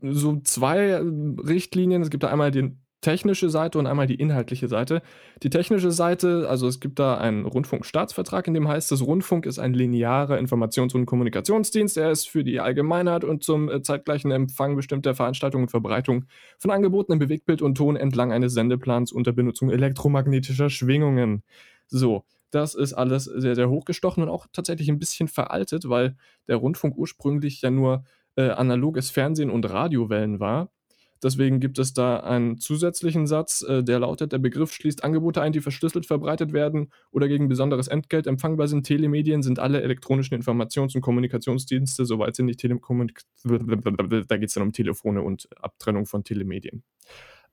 so 0.00 0.40
zwei 0.42 0.96
Richtlinien. 0.96 2.00
Es 2.00 2.08
gibt 2.08 2.22
da 2.22 2.28
einmal 2.28 2.50
den 2.50 2.80
technische 3.02 3.50
Seite 3.50 3.78
und 3.78 3.86
einmal 3.86 4.06
die 4.06 4.14
inhaltliche 4.14 4.68
Seite. 4.68 5.02
Die 5.42 5.50
technische 5.50 5.90
Seite, 5.90 6.46
also 6.48 6.66
es 6.66 6.80
gibt 6.80 6.98
da 6.98 7.18
einen 7.18 7.44
Rundfunkstaatsvertrag, 7.44 8.46
in 8.48 8.54
dem 8.54 8.68
heißt 8.68 8.90
es, 8.92 9.04
Rundfunk 9.04 9.44
ist 9.44 9.58
ein 9.58 9.74
linearer 9.74 10.38
Informations- 10.38 10.94
und 10.94 11.04
Kommunikationsdienst. 11.04 11.98
Er 11.98 12.10
ist 12.10 12.26
für 12.30 12.42
die 12.42 12.58
Allgemeinheit 12.58 13.22
und 13.24 13.44
zum 13.44 13.68
äh, 13.68 13.82
zeitgleichen 13.82 14.30
Empfang 14.30 14.76
bestimmter 14.76 15.14
Veranstaltungen 15.14 15.64
und 15.64 15.70
Verbreitung 15.70 16.24
von 16.58 16.70
Angeboten 16.70 17.12
in 17.12 17.18
Bewegtbild 17.18 17.60
und 17.60 17.74
Ton 17.74 17.96
entlang 17.96 18.32
eines 18.32 18.54
Sendeplans 18.54 19.12
unter 19.12 19.32
Benutzung 19.32 19.68
elektromagnetischer 19.68 20.70
Schwingungen. 20.70 21.42
So, 21.86 22.24
das 22.50 22.74
ist 22.74 22.94
alles 22.94 23.24
sehr, 23.24 23.54
sehr 23.54 23.68
hochgestochen 23.68 24.22
und 24.22 24.30
auch 24.30 24.46
tatsächlich 24.52 24.88
ein 24.88 24.98
bisschen 24.98 25.28
veraltet, 25.28 25.88
weil 25.88 26.16
der 26.48 26.56
Rundfunk 26.56 26.96
ursprünglich 26.96 27.60
ja 27.60 27.70
nur 27.70 28.04
äh, 28.40 28.50
analoges 28.50 29.10
Fernsehen 29.10 29.50
und 29.50 29.68
Radiowellen 29.68 30.40
war. 30.40 30.70
Deswegen 31.22 31.60
gibt 31.60 31.78
es 31.78 31.92
da 31.92 32.20
einen 32.20 32.58
zusätzlichen 32.58 33.26
Satz, 33.26 33.62
äh, 33.62 33.84
der 33.84 33.98
lautet: 33.98 34.32
Der 34.32 34.38
Begriff 34.38 34.72
schließt 34.72 35.04
Angebote 35.04 35.42
ein, 35.42 35.52
die 35.52 35.60
verschlüsselt 35.60 36.06
verbreitet 36.06 36.52
werden 36.52 36.90
oder 37.10 37.28
gegen 37.28 37.48
besonderes 37.48 37.88
Entgelt 37.88 38.26
empfangbar 38.26 38.68
sind. 38.68 38.86
Telemedien 38.86 39.42
sind 39.42 39.58
alle 39.58 39.82
elektronischen 39.82 40.40
Informations- 40.40 40.94
und 40.94 41.02
Kommunikationsdienste, 41.02 42.06
soweit 42.06 42.36
sie 42.36 42.42
nicht 42.42 42.60
Telekommunik. 42.60 43.20
Da 43.44 44.36
geht 44.38 44.48
es 44.48 44.54
dann 44.54 44.62
um 44.62 44.72
Telefone 44.72 45.22
und 45.22 45.48
Abtrennung 45.60 46.06
von 46.06 46.24
Telemedien. 46.24 46.82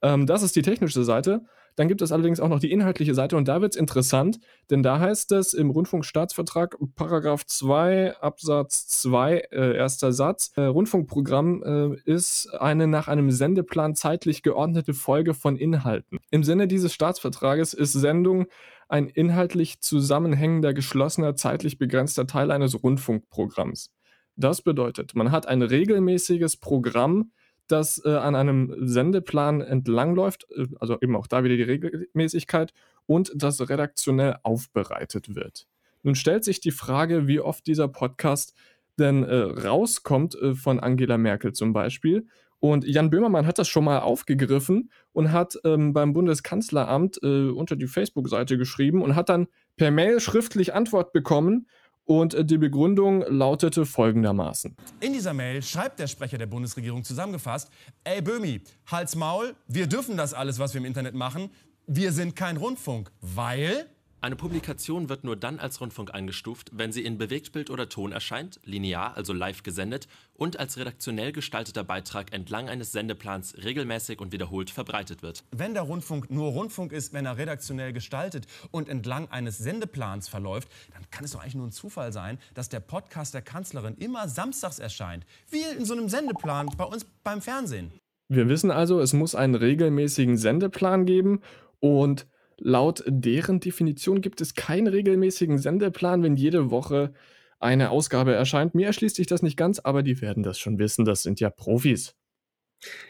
Ähm, 0.02 0.26
das 0.26 0.44
ist 0.44 0.56
die 0.56 0.62
technische 0.62 1.04
Seite. 1.04 1.42
Dann 1.78 1.88
gibt 1.88 2.02
es 2.02 2.12
allerdings 2.12 2.40
auch 2.40 2.50
noch 2.50 2.60
die 2.60 2.72
inhaltliche 2.72 3.14
Seite 3.14 3.38
und 3.38 3.48
da 3.48 3.62
wird 3.62 3.76
es 3.76 3.80
interessant, 3.80 4.40
denn 4.72 4.82
da 4.82 5.00
heißt 5.00 5.32
es 5.32 5.54
im 5.54 5.70
Rundfunkstaatsvertrag, 5.70 6.76
Paragraph 6.96 7.46
2, 7.46 8.18
Absatz 8.18 8.88
2, 8.88 9.38
äh, 9.52 9.78
erster 9.78 10.12
Satz, 10.12 10.52
äh, 10.56 10.62
Rundfunkprogramm 10.62 11.64
äh, 11.64 12.12
ist 12.12 12.52
eine 12.60 12.88
nach 12.88 13.08
einem 13.08 13.30
Sendeplan 13.30 13.94
zeitlich 13.94 14.42
geordnete 14.42 14.96
Folge 14.96 15.36
von 15.36 15.56
Inhalten. 15.56 16.18
Im 16.32 16.44
Sinne 16.44 16.68
dieses 16.68 16.94
Staatsvertrages 16.94 17.76
ist 17.76 17.94
Sendung 17.94 18.48
ein 18.90 19.08
inhaltlich 19.08 19.80
zusammenhängender, 19.80 20.74
geschlossener, 20.74 21.36
zeitlich 21.36 21.78
begrenzter 21.78 22.26
Teil 22.26 22.50
eines 22.50 22.82
Rundfunkprogramms. 22.82 23.92
Das 24.36 24.64
bedeutet, 24.64 25.14
man 25.14 25.32
hat 25.32 25.48
ein 25.48 25.62
regelmäßiges 25.62 26.58
Programm, 26.58 27.32
das 27.68 28.02
äh, 28.04 28.10
an 28.10 28.36
einem 28.36 28.74
Sendeplan 28.88 29.62
entlangläuft, 29.62 30.48
äh, 30.56 30.68
also 30.80 30.98
eben 31.02 31.16
auch 31.16 31.28
da 31.28 31.44
wieder 31.44 31.56
die 31.56 31.64
Regelmäßigkeit 31.64 32.74
und 33.06 33.32
das 33.36 33.70
redaktionell 33.70 34.38
aufbereitet 34.44 35.36
wird. 35.36 35.68
Nun 36.04 36.16
stellt 36.16 36.44
sich 36.44 36.60
die 36.60 36.72
Frage, 36.72 37.28
wie 37.28 37.40
oft 37.40 37.68
dieser 37.68 37.88
Podcast 37.88 38.54
denn 39.00 39.24
äh, 39.24 39.36
rauskommt 39.36 40.36
äh, 40.36 40.56
von 40.56 40.80
Angela 40.80 41.18
Merkel 41.18 41.54
zum 41.54 41.74
Beispiel. 41.74 42.28
Und 42.60 42.86
Jan 42.86 43.12
Böhmermann 43.12 43.46
hat 43.46 43.60
das 43.60 43.68
schon 43.68 43.84
mal 43.84 44.00
aufgegriffen 44.00 44.90
und 45.14 45.32
hat 45.32 45.60
ähm, 45.64 45.94
beim 45.94 46.14
Bundeskanzleramt 46.14 47.20
äh, 47.22 47.50
unter 47.50 47.76
die 47.76 47.86
Facebook-Seite 47.86 48.58
geschrieben 48.58 49.04
und 49.04 49.16
hat 49.16 49.30
dann 49.30 49.48
per 49.76 49.92
Mail 49.92 50.20
schriftlich 50.20 50.74
Antwort 50.74 51.14
bekommen 51.14 51.68
und 52.08 52.34
äh, 52.34 52.44
die 52.44 52.58
Begründung 52.58 53.24
lautete 53.28 53.86
folgendermaßen. 53.86 54.76
In 55.02 55.14
dieser 55.14 55.34
Mail 55.34 55.62
schreibt 55.62 56.00
der 56.00 56.08
Sprecher 56.08 56.38
der 56.38 56.48
Bundesregierung 56.48 57.04
zusammengefasst, 57.04 57.70
ey 58.04 58.22
Böhmi, 58.22 58.62
Hals 58.88 59.16
Maul, 59.16 59.56
wir 59.68 59.86
dürfen 59.88 60.18
das 60.18 60.34
alles, 60.34 60.58
was 60.58 60.74
wir 60.74 60.80
im 60.80 60.86
Internet 60.86 61.14
machen, 61.14 61.52
wir 61.86 62.12
sind 62.12 62.36
kein 62.36 62.58
Rundfunk, 62.58 63.12
weil 63.22 63.86
eine 64.28 64.36
Publikation 64.36 65.08
wird 65.08 65.24
nur 65.24 65.38
dann 65.38 65.58
als 65.58 65.80
Rundfunk 65.80 66.14
eingestuft, 66.14 66.72
wenn 66.74 66.92
sie 66.92 67.06
in 67.06 67.18
Bewegtbild 67.18 67.70
oder 67.70 67.88
Ton 67.88 68.12
erscheint, 68.12 68.60
linear, 68.66 69.16
also 69.16 69.32
live 69.32 69.64
gesendet, 69.64 70.10
und 70.34 70.60
als 70.60 70.78
redaktionell 70.78 71.32
gestalteter 71.32 71.86
Beitrag 71.86 72.34
entlang 72.34 72.68
eines 72.68 72.92
Sendeplans 72.92 73.56
regelmäßig 73.64 74.20
und 74.20 74.34
wiederholt 74.34 74.70
verbreitet 74.70 75.24
wird. 75.24 75.46
Wenn 75.52 75.74
der 75.74 75.84
Rundfunk 75.84 76.30
nur 76.30 76.52
Rundfunk 76.52 76.92
ist, 76.92 77.14
wenn 77.14 77.26
er 77.26 77.38
redaktionell 77.38 77.94
gestaltet 77.94 78.48
und 78.70 78.90
entlang 78.90 79.32
eines 79.32 79.60
Sendeplans 79.60 80.28
verläuft, 80.28 80.68
dann 80.94 81.10
kann 81.10 81.24
es 81.24 81.32
doch 81.32 81.40
eigentlich 81.40 81.56
nur 81.56 81.68
ein 81.68 81.72
Zufall 81.72 82.12
sein, 82.12 82.38
dass 82.54 82.68
der 82.68 82.82
Podcast 82.82 83.34
der 83.34 83.44
Kanzlerin 83.44 83.96
immer 83.96 84.28
samstags 84.28 84.78
erscheint, 84.78 85.26
wie 85.50 85.62
in 85.78 85.86
so 85.86 85.94
einem 85.94 86.10
Sendeplan 86.10 86.70
bei 86.76 86.84
uns 86.84 87.06
beim 87.24 87.42
Fernsehen. 87.42 87.94
Wir 88.28 88.50
wissen 88.50 88.72
also, 88.72 89.00
es 89.00 89.14
muss 89.14 89.36
einen 89.36 89.56
regelmäßigen 89.56 90.36
Sendeplan 90.36 91.06
geben 91.06 91.40
und 91.80 92.28
Laut 92.60 93.04
deren 93.08 93.60
Definition 93.60 94.22
gibt 94.22 94.42
es 94.42 94.56
keinen 94.56 94.88
regelmäßigen 94.88 95.58
Sendeplan, 95.58 96.24
wenn 96.24 96.36
jede 96.36 96.72
Woche 96.72 97.14
eine 97.60 97.90
Ausgabe 97.90 98.34
erscheint. 98.34 98.76
Mir 98.76 98.88
erschließt 98.88 99.16
sich 99.16 99.28
das 99.28 99.42
nicht 99.42 99.58
ganz, 99.58 99.80
aber 99.80 100.04
die 100.04 100.22
werden 100.22 100.44
das 100.44 100.60
schon 100.60 100.80
wissen. 100.80 101.06
Das 101.06 101.24
sind 101.24 101.40
ja 101.40 101.50
Profis. 101.50 102.16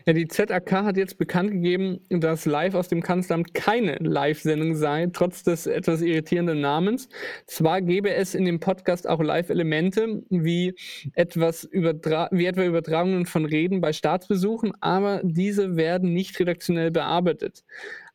Ja, 0.05 0.13
die 0.13 0.27
ZAK 0.27 0.71
hat 0.71 0.95
jetzt 0.95 1.17
bekannt 1.17 1.51
gegeben, 1.51 1.99
dass 2.09 2.45
live 2.45 2.73
aus 2.73 2.87
dem 2.87 3.01
Kanzleramt 3.03 3.53
keine 3.53 3.97
Live-Sendung 3.99 4.75
sei, 4.75 5.09
trotz 5.11 5.43
des 5.43 5.67
etwas 5.67 6.01
irritierenden 6.01 6.61
Namens. 6.61 7.09
Zwar 7.47 7.81
gäbe 7.81 8.13
es 8.13 8.33
in 8.33 8.45
dem 8.45 8.61
Podcast 8.61 9.09
auch 9.09 9.21
Live-Elemente, 9.21 10.23
wie, 10.29 10.73
wie 10.73 11.11
etwa 11.15 11.51
Übertragungen 12.63 13.25
von 13.25 13.45
Reden 13.45 13.81
bei 13.81 13.91
Staatsbesuchen, 13.91 14.71
aber 14.79 15.19
diese 15.23 15.75
werden 15.75 16.13
nicht 16.13 16.39
redaktionell 16.39 16.91
bearbeitet. 16.91 17.65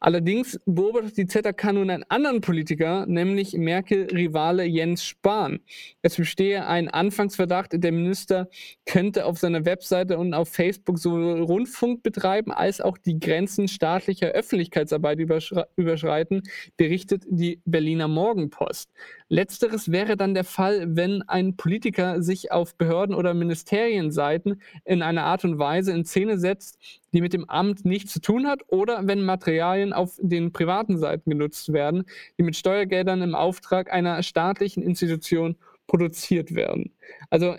Allerdings 0.04 0.58
beobachtet 0.66 1.16
die 1.16 1.26
ZAK 1.28 1.74
nun 1.74 1.88
einen 1.88 2.02
anderen 2.08 2.40
Politiker, 2.40 3.06
nämlich 3.06 3.52
Merkel-Rivale 3.52 4.64
Jens 4.64 5.04
Spahn. 5.04 5.60
Es 6.02 6.16
bestehe 6.16 6.66
ein 6.66 6.88
Anfangsverdacht, 6.88 7.70
der 7.74 7.92
Minister 7.92 8.48
könnte 8.84 9.24
auf 9.24 9.38
seiner 9.38 9.64
Webseite 9.64 10.18
und 10.18 10.34
auf 10.34 10.48
Facebook 10.48 10.98
sowohl 10.98 11.42
Rundfunk 11.42 12.02
betreiben 12.02 12.50
als 12.50 12.80
auch 12.80 12.98
die 12.98 13.20
Grenzen 13.20 13.68
staatlicher 13.68 14.30
Öffentlichkeitsarbeit 14.30 15.20
überschreiten, 15.20 16.42
berichtet 16.76 17.22
die 17.28 17.60
Berliner 17.64 18.08
Morgenpost. 18.08 18.90
Letzteres 19.32 19.90
wäre 19.90 20.18
dann 20.18 20.34
der 20.34 20.44
Fall, 20.44 20.94
wenn 20.94 21.22
ein 21.22 21.56
Politiker 21.56 22.20
sich 22.20 22.52
auf 22.52 22.76
Behörden- 22.76 23.14
oder 23.14 23.32
Ministerienseiten 23.32 24.60
in 24.84 25.00
einer 25.00 25.24
Art 25.24 25.46
und 25.46 25.58
Weise 25.58 25.90
in 25.92 26.04
Szene 26.04 26.38
setzt, 26.38 26.78
die 27.14 27.22
mit 27.22 27.32
dem 27.32 27.48
Amt 27.48 27.86
nichts 27.86 28.12
zu 28.12 28.20
tun 28.20 28.46
hat, 28.46 28.60
oder 28.66 29.06
wenn 29.06 29.24
Materialien 29.24 29.94
auf 29.94 30.18
den 30.20 30.52
privaten 30.52 30.98
Seiten 30.98 31.30
genutzt 31.30 31.72
werden, 31.72 32.04
die 32.38 32.42
mit 32.42 32.56
Steuergeldern 32.56 33.22
im 33.22 33.34
Auftrag 33.34 33.90
einer 33.90 34.22
staatlichen 34.22 34.82
Institution 34.82 35.56
produziert 35.86 36.54
werden. 36.54 36.92
Also 37.30 37.56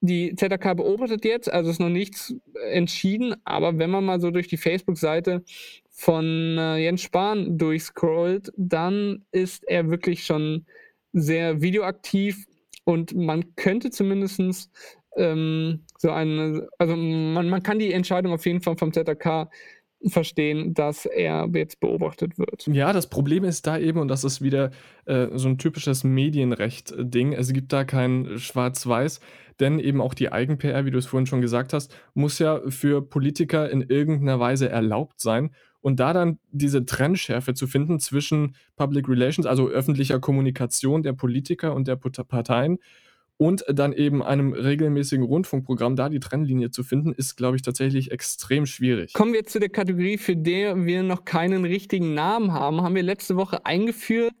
die 0.00 0.36
ZK 0.36 0.76
beobachtet 0.76 1.24
jetzt, 1.24 1.52
also 1.52 1.72
ist 1.72 1.80
noch 1.80 1.88
nichts 1.88 2.36
entschieden, 2.70 3.34
aber 3.42 3.76
wenn 3.78 3.90
man 3.90 4.04
mal 4.04 4.20
so 4.20 4.30
durch 4.30 4.46
die 4.46 4.58
Facebook-Seite 4.58 5.42
von 5.88 6.56
äh, 6.56 6.76
Jens 6.76 7.02
Spahn 7.02 7.58
durchscrollt, 7.58 8.52
dann 8.56 9.24
ist 9.32 9.64
er 9.64 9.90
wirklich 9.90 10.24
schon 10.24 10.66
sehr 11.12 11.60
videoaktiv 11.60 12.46
und 12.84 13.14
man 13.14 13.54
könnte 13.56 13.90
zumindest 13.90 14.70
ähm, 15.16 15.84
so 15.98 16.10
eine, 16.10 16.68
also 16.78 16.96
man, 16.96 17.48
man 17.48 17.62
kann 17.62 17.78
die 17.78 17.92
Entscheidung 17.92 18.32
auf 18.32 18.46
jeden 18.46 18.60
Fall 18.60 18.76
vom 18.76 18.92
ZK 18.92 19.48
verstehen, 20.06 20.72
dass 20.72 21.04
er 21.04 21.48
jetzt 21.52 21.78
beobachtet 21.80 22.38
wird. 22.38 22.66
Ja, 22.68 22.92
das 22.92 23.10
Problem 23.10 23.44
ist 23.44 23.66
da 23.66 23.78
eben, 23.78 23.98
und 23.98 24.08
das 24.08 24.24
ist 24.24 24.40
wieder 24.40 24.70
äh, 25.04 25.28
so 25.34 25.48
ein 25.48 25.58
typisches 25.58 26.04
Medienrecht-Ding, 26.04 27.32
es 27.34 27.52
gibt 27.52 27.72
da 27.72 27.84
kein 27.84 28.38
Schwarz-Weiß, 28.38 29.20
denn 29.60 29.78
eben 29.78 30.00
auch 30.00 30.14
die 30.14 30.32
Eigen-PR, 30.32 30.86
wie 30.86 30.90
du 30.90 30.98
es 30.98 31.06
vorhin 31.06 31.26
schon 31.26 31.42
gesagt 31.42 31.74
hast, 31.74 31.94
muss 32.14 32.38
ja 32.38 32.62
für 32.68 33.02
Politiker 33.02 33.68
in 33.68 33.82
irgendeiner 33.82 34.40
Weise 34.40 34.70
erlaubt 34.70 35.20
sein. 35.20 35.50
Und 35.80 36.00
da 36.00 36.12
dann 36.12 36.38
diese 36.50 36.84
Trennschärfe 36.84 37.54
zu 37.54 37.66
finden 37.66 38.00
zwischen 38.00 38.54
Public 38.76 39.08
Relations, 39.08 39.46
also 39.46 39.68
öffentlicher 39.68 40.20
Kommunikation 40.20 41.02
der 41.02 41.14
Politiker 41.14 41.74
und 41.74 41.88
der 41.88 41.96
Parteien, 41.96 42.78
und 43.40 43.64
dann 43.68 43.94
eben 43.94 44.22
einem 44.22 44.52
regelmäßigen 44.52 45.24
Rundfunkprogramm, 45.24 45.96
da 45.96 46.10
die 46.10 46.20
Trennlinie 46.20 46.70
zu 46.70 46.84
finden, 46.84 47.14
ist, 47.14 47.36
glaube 47.36 47.56
ich, 47.56 47.62
tatsächlich 47.62 48.10
extrem 48.10 48.66
schwierig. 48.66 49.14
Kommen 49.14 49.32
wir 49.32 49.46
zu 49.46 49.58
der 49.58 49.70
Kategorie, 49.70 50.18
für 50.18 50.36
die 50.36 50.70
wir 50.76 51.02
noch 51.02 51.24
keinen 51.24 51.64
richtigen 51.64 52.12
Namen 52.12 52.52
haben. 52.52 52.82
Haben 52.82 52.94
wir 52.94 53.02
letzte 53.02 53.36
Woche 53.36 53.64
eingeführt. 53.64 54.34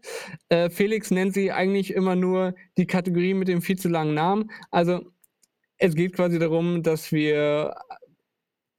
Äh, 0.50 0.68
Felix 0.68 1.10
nennt 1.10 1.32
sie 1.32 1.50
eigentlich 1.50 1.94
immer 1.94 2.14
nur 2.14 2.54
die 2.76 2.86
Kategorie 2.86 3.32
mit 3.32 3.48
dem 3.48 3.62
viel 3.62 3.78
zu 3.78 3.88
langen 3.88 4.12
Namen. 4.12 4.50
Also 4.70 5.00
es 5.78 5.94
geht 5.94 6.12
quasi 6.12 6.38
darum, 6.38 6.82
dass 6.82 7.10
wir 7.10 7.74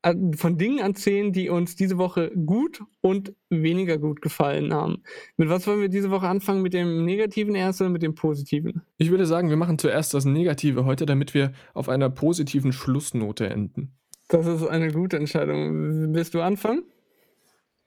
von 0.03 0.57
Dingen 0.57 0.79
erzählen, 0.79 1.31
die 1.31 1.49
uns 1.49 1.75
diese 1.75 1.97
Woche 1.97 2.31
gut 2.31 2.81
und 3.01 3.33
weniger 3.49 3.99
gut 3.99 4.21
gefallen 4.21 4.73
haben. 4.73 5.03
Mit 5.37 5.49
was 5.49 5.67
wollen 5.67 5.81
wir 5.81 5.89
diese 5.89 6.09
Woche 6.09 6.27
anfangen? 6.27 6.63
Mit 6.63 6.73
dem 6.73 7.05
Negativen 7.05 7.53
erst 7.53 7.81
oder 7.81 7.91
mit 7.91 8.01
dem 8.01 8.15
Positiven? 8.15 8.81
Ich 8.97 9.11
würde 9.11 9.27
sagen, 9.27 9.49
wir 9.49 9.57
machen 9.57 9.77
zuerst 9.77 10.13
das 10.13 10.25
Negative 10.25 10.85
heute, 10.85 11.05
damit 11.05 11.33
wir 11.33 11.51
auf 11.73 11.87
einer 11.87 12.09
positiven 12.09 12.73
Schlussnote 12.73 13.47
enden. 13.49 13.93
Das 14.27 14.47
ist 14.47 14.65
eine 14.65 14.91
gute 14.91 15.17
Entscheidung. 15.17 16.13
Willst 16.13 16.33
du 16.33 16.41
anfangen? 16.41 16.83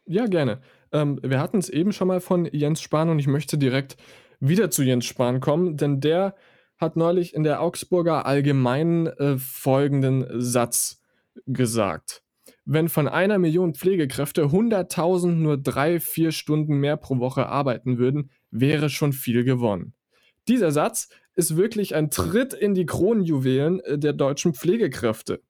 Ja, 0.06 0.26
gerne. 0.26 0.60
Ähm, 0.92 1.18
wir 1.22 1.40
hatten 1.40 1.58
es 1.58 1.68
eben 1.68 1.92
schon 1.92 2.08
mal 2.08 2.20
von 2.20 2.48
Jens 2.52 2.80
Spahn 2.80 3.08
und 3.08 3.18
ich 3.18 3.26
möchte 3.26 3.58
direkt 3.58 3.96
wieder 4.38 4.70
zu 4.70 4.82
Jens 4.82 5.06
Spahn 5.06 5.40
kommen, 5.40 5.76
denn 5.76 6.00
der 6.00 6.36
hat 6.76 6.96
neulich 6.96 7.34
in 7.34 7.44
der 7.44 7.60
Augsburger 7.62 8.26
Allgemeinen 8.26 9.06
äh, 9.06 9.38
folgenden 9.38 10.26
Satz 10.40 11.00
gesagt. 11.46 12.22
Wenn 12.64 12.88
von 12.88 13.08
einer 13.08 13.38
Million 13.38 13.74
Pflegekräfte 13.74 14.44
100.000 14.44 15.32
nur 15.32 15.58
drei, 15.58 16.00
vier 16.00 16.32
Stunden 16.32 16.76
mehr 16.76 16.96
pro 16.96 17.18
Woche 17.18 17.46
arbeiten 17.46 17.98
würden, 17.98 18.30
wäre 18.50 18.90
schon 18.90 19.12
viel 19.12 19.44
gewonnen. 19.44 19.94
Dieser 20.48 20.72
Satz 20.72 21.08
ist 21.34 21.56
wirklich 21.56 21.94
ein 21.94 22.10
Tritt 22.10 22.52
in 22.54 22.74
die 22.74 22.86
Kronjuwelen 22.86 23.80
äh, 23.80 23.98
der 23.98 24.12
deutschen 24.12 24.54
Pflegekräfte. 24.54 25.42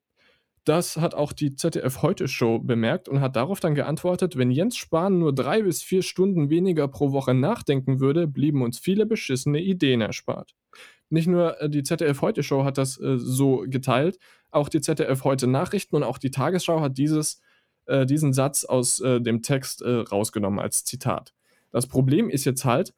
Das 0.64 0.96
hat 0.96 1.14
auch 1.14 1.32
die 1.32 1.54
ZDF 1.56 2.00
Heute 2.00 2.26
Show 2.26 2.58
bemerkt 2.58 3.08
und 3.08 3.20
hat 3.20 3.36
darauf 3.36 3.60
dann 3.60 3.74
geantwortet, 3.74 4.38
wenn 4.38 4.50
Jens 4.50 4.76
Spahn 4.76 5.18
nur 5.18 5.34
drei 5.34 5.62
bis 5.62 5.82
vier 5.82 6.02
Stunden 6.02 6.48
weniger 6.48 6.88
pro 6.88 7.12
Woche 7.12 7.34
nachdenken 7.34 8.00
würde, 8.00 8.26
blieben 8.26 8.62
uns 8.62 8.78
viele 8.78 9.04
beschissene 9.04 9.60
Ideen 9.60 10.00
erspart. 10.00 10.54
Nicht 11.10 11.28
nur 11.28 11.60
äh, 11.60 11.68
die 11.68 11.82
ZDF 11.82 12.22
Heute 12.22 12.42
Show 12.42 12.64
hat 12.64 12.78
das 12.78 12.98
äh, 12.98 13.18
so 13.18 13.64
geteilt, 13.68 14.18
auch 14.54 14.68
die 14.68 14.80
ZDF 14.80 15.24
Heute 15.24 15.46
Nachrichten 15.46 15.96
und 15.96 16.02
auch 16.02 16.18
die 16.18 16.30
Tagesschau 16.30 16.80
hat 16.80 16.98
dieses, 16.98 17.40
äh, 17.86 18.06
diesen 18.06 18.32
Satz 18.32 18.64
aus 18.64 19.00
äh, 19.00 19.20
dem 19.20 19.42
Text 19.42 19.82
äh, 19.82 19.90
rausgenommen 19.90 20.60
als 20.60 20.84
Zitat. 20.84 21.34
Das 21.70 21.86
Problem 21.86 22.30
ist 22.30 22.44
jetzt 22.44 22.64
halt, 22.64 22.94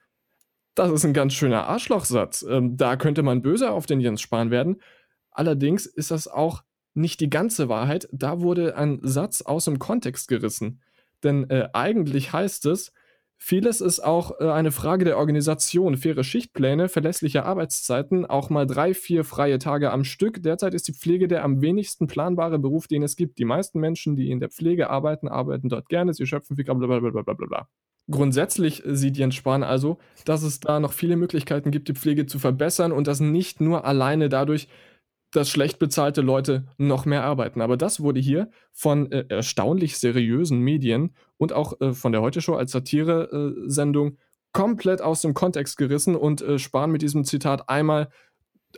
das 0.74 0.90
ist 0.90 1.04
ein 1.04 1.14
ganz 1.14 1.32
schöner 1.32 1.66
Arschlochsatz. 1.66 2.44
Ähm, 2.48 2.76
da 2.76 2.96
könnte 2.96 3.22
man 3.22 3.42
böse 3.42 3.70
auf 3.70 3.86
den 3.86 4.00
Jens 4.00 4.20
Spahn 4.20 4.50
werden. 4.50 4.82
Allerdings 5.30 5.86
ist 5.86 6.10
das 6.10 6.28
auch 6.28 6.62
nicht 6.92 7.20
die 7.20 7.30
ganze 7.30 7.68
Wahrheit. 7.68 8.08
Da 8.12 8.40
wurde 8.40 8.76
ein 8.76 9.00
Satz 9.02 9.42
aus 9.42 9.64
dem 9.64 9.78
Kontext 9.78 10.28
gerissen. 10.28 10.82
Denn 11.22 11.48
äh, 11.50 11.68
eigentlich 11.72 12.32
heißt 12.32 12.66
es, 12.66 12.92
vieles 13.38 13.80
ist 13.80 14.00
auch 14.00 14.40
äh, 14.40 14.50
eine 14.50 14.72
Frage 14.72 15.04
der 15.04 15.18
Organisation. 15.18 15.96
Faire 15.96 16.24
Schichtpläne, 16.24 16.88
verlässliche 16.88 17.44
Arbeitszeiten, 17.44 18.26
auch 18.26 18.50
mal 18.50 18.66
drei, 18.66 18.94
vier 18.94 19.24
freie 19.24 19.58
Tage 19.58 19.90
am 19.90 20.04
Stück. 20.04 20.42
Derzeit 20.42 20.74
ist 20.74 20.88
die 20.88 20.94
Pflege 20.94 21.28
der 21.28 21.44
am 21.44 21.60
wenigsten 21.60 22.06
planbare 22.06 22.58
Beruf, 22.58 22.86
den 22.86 23.02
es 23.02 23.16
gibt. 23.16 23.38
Die 23.38 23.44
meisten 23.44 23.80
Menschen, 23.80 24.16
die 24.16 24.30
in 24.30 24.40
der 24.40 24.50
Pflege 24.50 24.90
arbeiten, 24.90 25.28
arbeiten 25.28 25.68
dort 25.68 25.88
gerne. 25.88 26.14
Sie 26.14 26.26
schöpfen 26.26 26.56
viel, 26.56 26.64
blablabla. 26.64 27.68
Grundsätzlich 28.08 28.82
sieht 28.86 29.16
Jens 29.16 29.34
Spahn 29.34 29.64
also, 29.64 29.98
dass 30.24 30.44
es 30.44 30.60
da 30.60 30.78
noch 30.78 30.92
viele 30.92 31.16
Möglichkeiten 31.16 31.72
gibt, 31.72 31.88
die 31.88 31.94
Pflege 31.94 32.26
zu 32.26 32.38
verbessern 32.38 32.92
und 32.92 33.08
das 33.08 33.18
nicht 33.18 33.60
nur 33.60 33.84
alleine 33.84 34.28
dadurch, 34.28 34.68
dass 35.32 35.50
schlecht 35.50 35.78
bezahlte 35.78 36.20
Leute 36.20 36.66
noch 36.78 37.04
mehr 37.04 37.24
arbeiten. 37.24 37.60
Aber 37.60 37.76
das 37.76 38.00
wurde 38.00 38.20
hier 38.20 38.50
von 38.72 39.10
äh, 39.12 39.24
erstaunlich 39.28 39.98
seriösen 39.98 40.60
Medien 40.60 41.14
und 41.36 41.52
auch 41.52 41.80
äh, 41.80 41.92
von 41.92 42.12
der 42.12 42.22
Heute 42.22 42.40
Show 42.40 42.54
als 42.54 42.72
Satire-Sendung 42.72 44.12
äh, 44.12 44.16
komplett 44.52 45.02
aus 45.02 45.20
dem 45.20 45.34
Kontext 45.34 45.76
gerissen 45.76 46.16
und 46.16 46.40
äh, 46.40 46.58
Spahn 46.58 46.90
mit 46.90 47.02
diesem 47.02 47.24
Zitat 47.24 47.68
einmal 47.68 48.08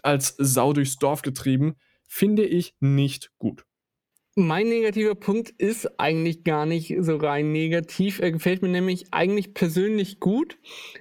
als 0.02 0.35
Sau 0.38 0.73
durchs 0.73 0.97
Dorf 0.97 1.23
getrieben, 1.23 1.76
finde 2.07 2.45
ich 2.45 2.75
nicht 2.81 3.31
gut. 3.38 3.64
Mein 4.35 4.69
negativer 4.69 5.17
Punkt 5.17 5.50
ist 5.50 5.99
eigentlich 5.99 6.45
gar 6.45 6.64
nicht 6.64 6.95
so 7.00 7.17
rein 7.17 7.50
negativ. 7.50 8.21
Er 8.21 8.31
gefällt 8.31 8.62
mir 8.62 8.69
nämlich 8.69 9.07
eigentlich 9.11 9.52
persönlich 9.52 10.21
gut. 10.21 10.59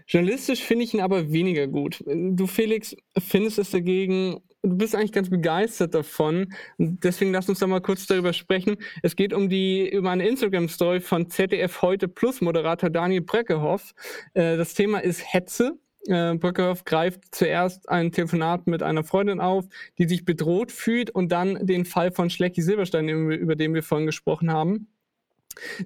Journalistisch 0.08 0.64
finde 0.64 0.86
ich 0.86 0.96
ihn 0.96 1.02
aber 1.02 1.32
weniger 1.32 1.68
gut. 1.68 2.04
Du, 2.08 2.48
Felix, 2.48 2.96
findest 3.16 3.60
es 3.60 3.70
dagegen 3.70 4.42
du 4.64 4.78
bist 4.78 4.96
eigentlich 4.96 5.12
ganz 5.12 5.30
begeistert 5.30 5.94
davon. 5.94 6.54
Deswegen 6.78 7.32
lass 7.32 7.50
uns 7.50 7.60
da 7.60 7.68
mal 7.68 7.82
kurz 7.82 8.06
darüber 8.08 8.34
sprechen. 8.34 8.78
Es 9.02 9.16
geht 9.16 9.34
um 9.34 9.50
die 9.50 9.90
über 9.90 10.12
eine 10.12 10.28
Instagram-Story 10.28 11.02
von 11.02 11.30
ZDF 11.30 11.82
heute 11.82 12.08
Plus 12.08 12.42
Moderator 12.42 12.90
Daniel 12.90 13.22
Breckehoff. 13.22 13.94
Äh, 14.34 14.58
das 14.58 14.74
Thema 14.74 15.00
ist 15.00 15.22
Hetze. 15.34 15.80
Äh, 16.08 16.36
Brückehoff 16.36 16.86
greift 16.86 17.36
zuerst 17.36 17.90
ein 17.90 18.12
Telefonat 18.12 18.68
mit 18.68 18.82
einer 18.82 19.04
Freundin 19.04 19.40
auf, 19.40 19.66
die 19.98 20.08
sich 20.08 20.26
bedroht 20.26 20.72
fühlt 20.72 21.10
und 21.10 21.32
dann 21.32 21.66
den 21.66 21.86
Fall 21.86 22.12
von 22.12 22.30
Schlecki 22.30 22.62
Silberstein, 22.62 23.10
über 23.10 23.56
den 23.56 23.74
wir 23.74 23.84
vorhin 23.84 24.06
gesprochen 24.06 24.52
haben. 24.52 24.88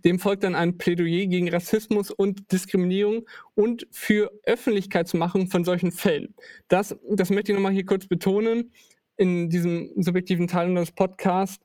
Dem 0.03 0.19
folgt 0.19 0.43
dann 0.43 0.55
ein 0.55 0.77
Plädoyer 0.77 1.27
gegen 1.27 1.49
Rassismus 1.49 2.11
und 2.11 2.51
Diskriminierung 2.51 3.25
und 3.55 3.87
für 3.91 4.31
Öffentlichkeitsmachung 4.43 5.47
von 5.47 5.63
solchen 5.63 5.91
Fällen. 5.91 6.33
Das, 6.67 6.95
das 7.09 7.29
möchte 7.29 7.51
ich 7.51 7.55
nochmal 7.55 7.73
hier 7.73 7.85
kurz 7.85 8.07
betonen 8.07 8.71
in 9.17 9.49
diesem 9.49 9.91
subjektiven 9.97 10.47
Teil 10.47 10.69
unseres 10.69 10.91
Podcasts. 10.91 11.63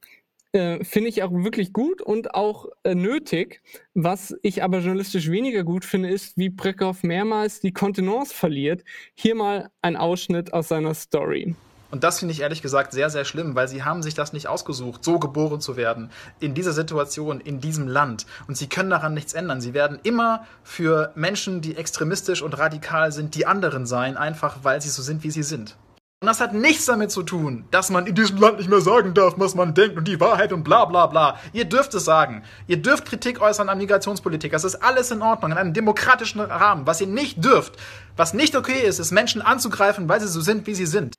Äh, 0.52 0.84
finde 0.84 1.08
ich 1.08 1.22
auch 1.22 1.32
wirklich 1.32 1.72
gut 1.72 2.00
und 2.00 2.34
auch 2.34 2.66
äh, 2.84 2.94
nötig. 2.94 3.60
Was 3.94 4.34
ich 4.42 4.62
aber 4.62 4.78
journalistisch 4.78 5.30
weniger 5.30 5.64
gut 5.64 5.84
finde, 5.84 6.08
ist, 6.08 6.36
wie 6.38 6.48
Breckhoff 6.48 7.02
mehrmals 7.02 7.60
die 7.60 7.72
Kontenance 7.72 8.32
verliert. 8.34 8.84
Hier 9.14 9.34
mal 9.34 9.70
ein 9.82 9.96
Ausschnitt 9.96 10.52
aus 10.54 10.68
seiner 10.68 10.94
Story. 10.94 11.54
Und 11.90 12.04
das 12.04 12.18
finde 12.18 12.32
ich 12.32 12.40
ehrlich 12.40 12.62
gesagt 12.62 12.92
sehr, 12.92 13.10
sehr 13.10 13.24
schlimm, 13.24 13.54
weil 13.54 13.68
sie 13.68 13.84
haben 13.84 14.02
sich 14.02 14.14
das 14.14 14.32
nicht 14.32 14.48
ausgesucht, 14.48 15.04
so 15.04 15.18
geboren 15.18 15.60
zu 15.60 15.76
werden, 15.76 16.10
in 16.40 16.54
dieser 16.54 16.72
Situation, 16.72 17.40
in 17.40 17.60
diesem 17.60 17.88
Land. 17.88 18.26
Und 18.48 18.56
sie 18.56 18.68
können 18.68 18.90
daran 18.90 19.14
nichts 19.14 19.32
ändern. 19.32 19.60
Sie 19.60 19.74
werden 19.74 19.98
immer 20.02 20.46
für 20.62 21.12
Menschen, 21.14 21.60
die 21.60 21.76
extremistisch 21.76 22.42
und 22.42 22.58
radikal 22.58 23.12
sind, 23.12 23.34
die 23.34 23.46
anderen 23.46 23.86
sein, 23.86 24.16
einfach 24.16 24.58
weil 24.62 24.80
sie 24.82 24.88
so 24.88 25.02
sind, 25.02 25.22
wie 25.24 25.30
sie 25.30 25.42
sind. 25.42 25.76
Und 26.22 26.28
das 26.28 26.40
hat 26.40 26.54
nichts 26.54 26.86
damit 26.86 27.10
zu 27.10 27.22
tun, 27.22 27.66
dass 27.70 27.90
man 27.90 28.06
in 28.06 28.14
diesem 28.14 28.38
Land 28.38 28.56
nicht 28.56 28.70
mehr 28.70 28.80
sagen 28.80 29.12
darf, 29.12 29.34
was 29.36 29.54
man 29.54 29.74
denkt 29.74 29.98
und 29.98 30.08
die 30.08 30.18
Wahrheit 30.18 30.50
und 30.50 30.64
bla 30.64 30.86
bla 30.86 31.06
bla. 31.06 31.38
Ihr 31.52 31.66
dürft 31.66 31.92
es 31.92 32.06
sagen. 32.06 32.42
Ihr 32.66 32.78
dürft 32.78 33.04
Kritik 33.04 33.42
äußern 33.42 33.68
an 33.68 33.76
Migrationspolitik. 33.76 34.50
Das 34.50 34.64
ist 34.64 34.76
alles 34.76 35.10
in 35.10 35.20
Ordnung, 35.20 35.52
in 35.52 35.58
einem 35.58 35.74
demokratischen 35.74 36.40
Rahmen. 36.40 36.86
Was 36.86 37.02
ihr 37.02 37.06
nicht 37.06 37.44
dürft, 37.44 37.76
was 38.16 38.32
nicht 38.32 38.56
okay 38.56 38.80
ist, 38.80 38.98
ist 38.98 39.12
Menschen 39.12 39.42
anzugreifen, 39.42 40.08
weil 40.08 40.22
sie 40.22 40.28
so 40.28 40.40
sind, 40.40 40.66
wie 40.66 40.74
sie 40.74 40.86
sind. 40.86 41.16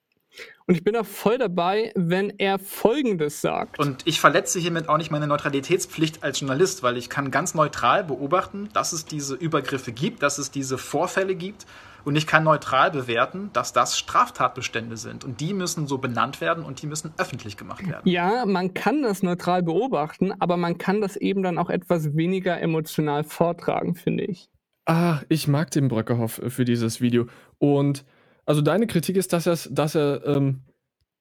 Und 0.70 0.76
ich 0.76 0.84
bin 0.84 0.96
da 0.96 1.06
voll 1.06 1.38
dabei, 1.38 1.94
wenn 1.96 2.30
er 2.40 2.60
Folgendes 2.60 3.40
sagt. 3.40 3.80
Und 3.80 4.06
ich 4.06 4.20
verletze 4.20 4.60
hiermit 4.60 4.90
auch 4.90 4.98
nicht 4.98 5.12
meine 5.12 5.26
Neutralitätspflicht 5.26 6.24
als 6.24 6.42
Journalist, 6.42 6.84
weil 6.84 6.98
ich 6.98 7.10
kann 7.10 7.32
ganz 7.32 7.56
neutral 7.56 8.04
beobachten, 8.04 8.68
dass 8.74 8.92
es 8.92 9.06
diese 9.06 9.36
Übergriffe 9.36 9.94
gibt, 9.94 10.22
dass 10.24 10.38
es 10.40 10.52
diese 10.52 10.78
Vorfälle 10.78 11.36
gibt. 11.36 11.66
Und 12.04 12.18
ich 12.18 12.28
kann 12.28 12.44
neutral 12.44 12.92
bewerten, 12.92 13.50
dass 13.54 13.72
das 13.72 13.98
Straftatbestände 13.98 14.98
sind. 14.98 15.24
Und 15.24 15.40
die 15.40 15.54
müssen 15.54 15.88
so 15.88 16.00
benannt 16.00 16.42
werden 16.42 16.66
und 16.66 16.82
die 16.82 16.88
müssen 16.88 17.14
öffentlich 17.18 17.56
gemacht 17.56 17.88
werden. 17.88 18.02
Ja, 18.04 18.46
man 18.46 18.74
kann 18.74 19.04
das 19.04 19.24
neutral 19.24 19.64
beobachten, 19.64 20.34
aber 20.40 20.58
man 20.58 20.78
kann 20.78 21.00
das 21.00 21.16
eben 21.16 21.44
dann 21.44 21.58
auch 21.58 21.70
etwas 21.70 22.18
weniger 22.18 22.60
emotional 22.60 23.24
vortragen, 23.24 23.96
finde 23.96 24.26
ich. 24.26 24.50
Ah, 24.86 25.22
ich 25.30 25.48
mag 25.48 25.72
den 25.72 25.88
Bröckerhoff 25.88 26.42
für 26.48 26.66
dieses 26.66 27.00
Video. 27.00 27.28
Und 27.58 28.06
also 28.48 28.62
deine 28.62 28.88
Kritik 28.88 29.18
ist, 29.18 29.34
dass, 29.34 29.46
er's, 29.46 29.70
dass 29.72 29.94
er, 29.94 30.26
ähm, 30.26 30.62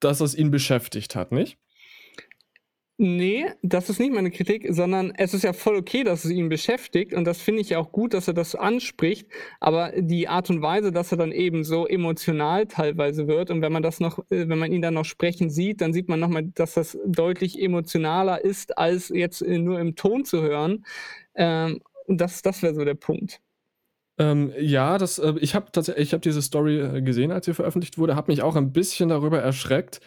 dass 0.00 0.20
es 0.20 0.34
ihn 0.34 0.50
beschäftigt 0.50 1.16
hat, 1.16 1.32
nicht? 1.32 1.58
Nee, 2.98 3.50
das 3.62 3.90
ist 3.90 4.00
nicht 4.00 4.14
meine 4.14 4.30
Kritik, 4.30 4.68
sondern 4.70 5.12
es 5.18 5.34
ist 5.34 5.44
ja 5.44 5.52
voll 5.52 5.76
okay, 5.76 6.02
dass 6.02 6.24
es 6.24 6.30
ihn 6.30 6.48
beschäftigt 6.48 7.12
und 7.12 7.26
das 7.26 7.42
finde 7.42 7.60
ich 7.60 7.68
ja 7.70 7.78
auch 7.78 7.92
gut, 7.92 8.14
dass 8.14 8.26
er 8.26 8.32
das 8.32 8.54
anspricht, 8.54 9.28
aber 9.60 9.92
die 9.94 10.28
Art 10.28 10.48
und 10.48 10.62
Weise, 10.62 10.92
dass 10.92 11.12
er 11.12 11.18
dann 11.18 11.30
eben 11.30 11.62
so 11.62 11.86
emotional 11.86 12.64
teilweise 12.66 13.28
wird 13.28 13.50
und 13.50 13.60
wenn 13.60 13.72
man 13.72 13.82
das 13.82 14.00
noch, 14.00 14.20
äh, 14.30 14.48
wenn 14.48 14.58
man 14.58 14.72
ihn 14.72 14.80
dann 14.80 14.94
noch 14.94 15.04
sprechen 15.04 15.50
sieht, 15.50 15.82
dann 15.82 15.92
sieht 15.92 16.08
man 16.08 16.20
nochmal, 16.20 16.44
dass 16.54 16.72
das 16.72 16.96
deutlich 17.04 17.60
emotionaler 17.60 18.42
ist, 18.42 18.78
als 18.78 19.10
jetzt 19.10 19.42
äh, 19.42 19.58
nur 19.58 19.78
im 19.78 19.94
Ton 19.94 20.24
zu 20.24 20.40
hören. 20.40 20.86
Ähm, 21.34 21.82
das, 22.08 22.40
das 22.40 22.62
wäre 22.62 22.74
so 22.74 22.84
der 22.84 22.94
Punkt. 22.94 23.42
Ähm, 24.18 24.52
ja, 24.58 24.98
das, 24.98 25.18
äh, 25.18 25.34
ich 25.40 25.54
habe 25.54 25.66
tatsächlich, 25.72 26.12
ich 26.12 26.20
diese 26.20 26.40
Story 26.42 26.80
äh, 26.80 27.02
gesehen, 27.02 27.32
als 27.32 27.46
sie 27.46 27.54
veröffentlicht 27.54 27.98
wurde, 27.98 28.16
habe 28.16 28.32
mich 28.32 28.42
auch 28.42 28.56
ein 28.56 28.72
bisschen 28.72 29.08
darüber 29.10 29.40
erschreckt, 29.40 30.00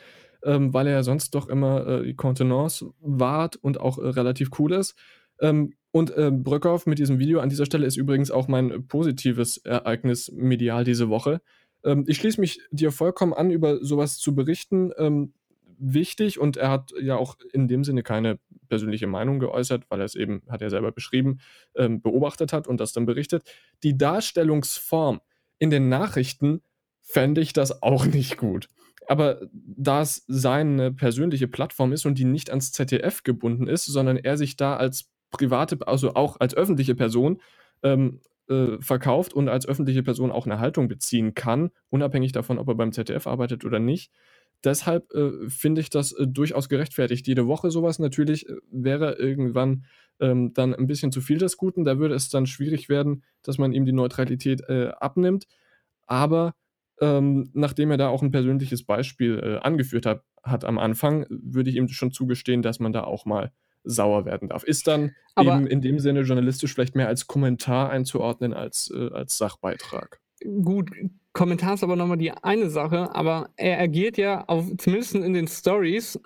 ähm, 0.43 0.73
weil 0.73 0.87
er 0.87 0.93
ja 0.93 1.03
sonst 1.03 1.35
doch 1.35 1.47
immer 1.47 1.85
äh, 1.85 2.03
die 2.03 2.15
Kontenance 2.15 2.91
wahrt 3.01 3.57
und 3.57 3.79
auch 3.79 3.99
äh, 3.99 4.07
relativ 4.07 4.49
cool 4.57 4.73
ist. 4.73 4.95
Ähm, 5.39 5.73
und 5.91 6.15
äh, 6.15 6.31
Bröckhoff 6.31 6.85
mit 6.85 6.99
diesem 6.99 7.19
Video 7.19 7.39
an 7.39 7.49
dieser 7.49 7.65
Stelle 7.65 7.85
ist 7.85 7.97
übrigens 7.97 8.31
auch 8.31 8.47
mein 8.47 8.87
positives 8.87 9.57
Ereignis 9.57 10.31
medial 10.31 10.83
diese 10.83 11.09
Woche. 11.09 11.41
Ähm, 11.83 12.05
ich 12.07 12.17
schließe 12.17 12.41
mich 12.41 12.61
dir 12.71 12.91
vollkommen 12.91 13.33
an, 13.33 13.51
über 13.51 13.83
sowas 13.83 14.17
zu 14.17 14.33
berichten. 14.35 14.91
Ähm, 14.97 15.33
wichtig 15.79 16.39
und 16.39 16.57
er 16.57 16.69
hat 16.69 16.91
ja 17.01 17.15
auch 17.15 17.37
in 17.53 17.67
dem 17.67 17.83
Sinne 17.83 18.03
keine 18.03 18.37
persönliche 18.69 19.07
Meinung 19.07 19.39
geäußert, 19.39 19.83
weil 19.89 19.99
er 19.99 20.05
es 20.05 20.15
eben, 20.15 20.43
hat 20.47 20.61
er 20.61 20.69
selber 20.69 20.91
beschrieben, 20.91 21.39
ähm, 21.75 22.01
beobachtet 22.01 22.53
hat 22.53 22.67
und 22.67 22.79
das 22.79 22.93
dann 22.93 23.05
berichtet. 23.05 23.43
Die 23.83 23.97
Darstellungsform 23.97 25.19
in 25.57 25.69
den 25.69 25.89
Nachrichten 25.89 26.61
fände 27.01 27.41
ich 27.41 27.53
das 27.53 27.83
auch 27.83 28.05
nicht 28.05 28.37
gut. 28.37 28.69
Aber 29.07 29.41
da 29.53 30.01
es 30.01 30.23
seine 30.27 30.91
persönliche 30.91 31.47
Plattform 31.47 31.91
ist 31.93 32.05
und 32.05 32.19
die 32.19 32.25
nicht 32.25 32.51
ans 32.51 32.71
ZDF 32.71 33.23
gebunden 33.23 33.67
ist, 33.67 33.85
sondern 33.85 34.17
er 34.17 34.37
sich 34.37 34.55
da 34.55 34.77
als 34.77 35.09
private, 35.31 35.87
also 35.87 36.13
auch 36.13 36.39
als 36.39 36.53
öffentliche 36.53 36.95
Person 36.95 37.41
ähm, 37.81 38.21
äh, 38.49 38.79
verkauft 38.79 39.33
und 39.33 39.49
als 39.49 39.67
öffentliche 39.67 40.03
Person 40.03 40.31
auch 40.31 40.45
eine 40.45 40.59
Haltung 40.59 40.87
beziehen 40.87 41.33
kann, 41.33 41.71
unabhängig 41.89 42.31
davon, 42.31 42.59
ob 42.59 42.67
er 42.67 42.75
beim 42.75 42.91
ZDF 42.91 43.27
arbeitet 43.27 43.65
oder 43.65 43.79
nicht, 43.79 44.11
deshalb 44.63 45.11
äh, 45.13 45.49
finde 45.49 45.81
ich 45.81 45.89
das 45.89 46.11
äh, 46.11 46.27
durchaus 46.27 46.69
gerechtfertigt. 46.69 47.27
Jede 47.27 47.47
Woche 47.47 47.71
sowas 47.71 47.99
natürlich 47.99 48.47
äh, 48.47 48.55
wäre 48.71 49.13
irgendwann 49.13 49.85
ähm, 50.19 50.53
dann 50.53 50.75
ein 50.75 50.87
bisschen 50.87 51.11
zu 51.11 51.21
viel 51.21 51.37
des 51.37 51.57
Guten. 51.57 51.85
Da 51.85 51.99
würde 51.99 52.15
es 52.15 52.29
dann 52.29 52.45
schwierig 52.45 52.89
werden, 52.89 53.23
dass 53.41 53.57
man 53.57 53.73
ihm 53.73 53.85
die 53.85 53.91
Neutralität 53.91 54.61
äh, 54.67 54.89
abnimmt. 54.99 55.47
Aber 56.07 56.55
ähm, 57.01 57.49
nachdem 57.53 57.91
er 57.91 57.97
da 57.97 58.09
auch 58.09 58.21
ein 58.21 58.31
persönliches 58.31 58.83
Beispiel 58.83 59.39
äh, 59.39 59.65
angeführt 59.65 60.05
hat, 60.05 60.23
hat 60.43 60.65
am 60.65 60.77
Anfang, 60.77 61.25
würde 61.29 61.69
ich 61.69 61.75
ihm 61.75 61.87
schon 61.87 62.11
zugestehen, 62.11 62.61
dass 62.61 62.79
man 62.79 62.93
da 62.93 63.03
auch 63.03 63.25
mal 63.25 63.51
sauer 63.83 64.25
werden 64.25 64.49
darf. 64.49 64.63
Ist 64.63 64.87
dann 64.87 65.11
Aber 65.35 65.55
eben 65.55 65.67
in 65.67 65.81
dem 65.81 65.99
Sinne 65.99 66.21
journalistisch 66.21 66.73
vielleicht 66.73 66.95
mehr 66.95 67.07
als 67.07 67.27
Kommentar 67.27 67.89
einzuordnen 67.89 68.53
als, 68.53 68.91
als 68.91 69.37
Sachbeitrag. 69.37 70.19
Gut, 70.63 70.89
Kommentar 71.33 71.73
ist 71.75 71.83
aber 71.83 71.95
nochmal 71.95 72.17
die 72.17 72.31
eine 72.31 72.69
Sache, 72.69 73.13
aber 73.15 73.49
er 73.55 73.79
agiert 73.79 74.17
ja 74.17 74.45
auf, 74.47 74.65
zumindest 74.77 75.15
in 75.15 75.33
den 75.33 75.47
Stories 75.47 76.19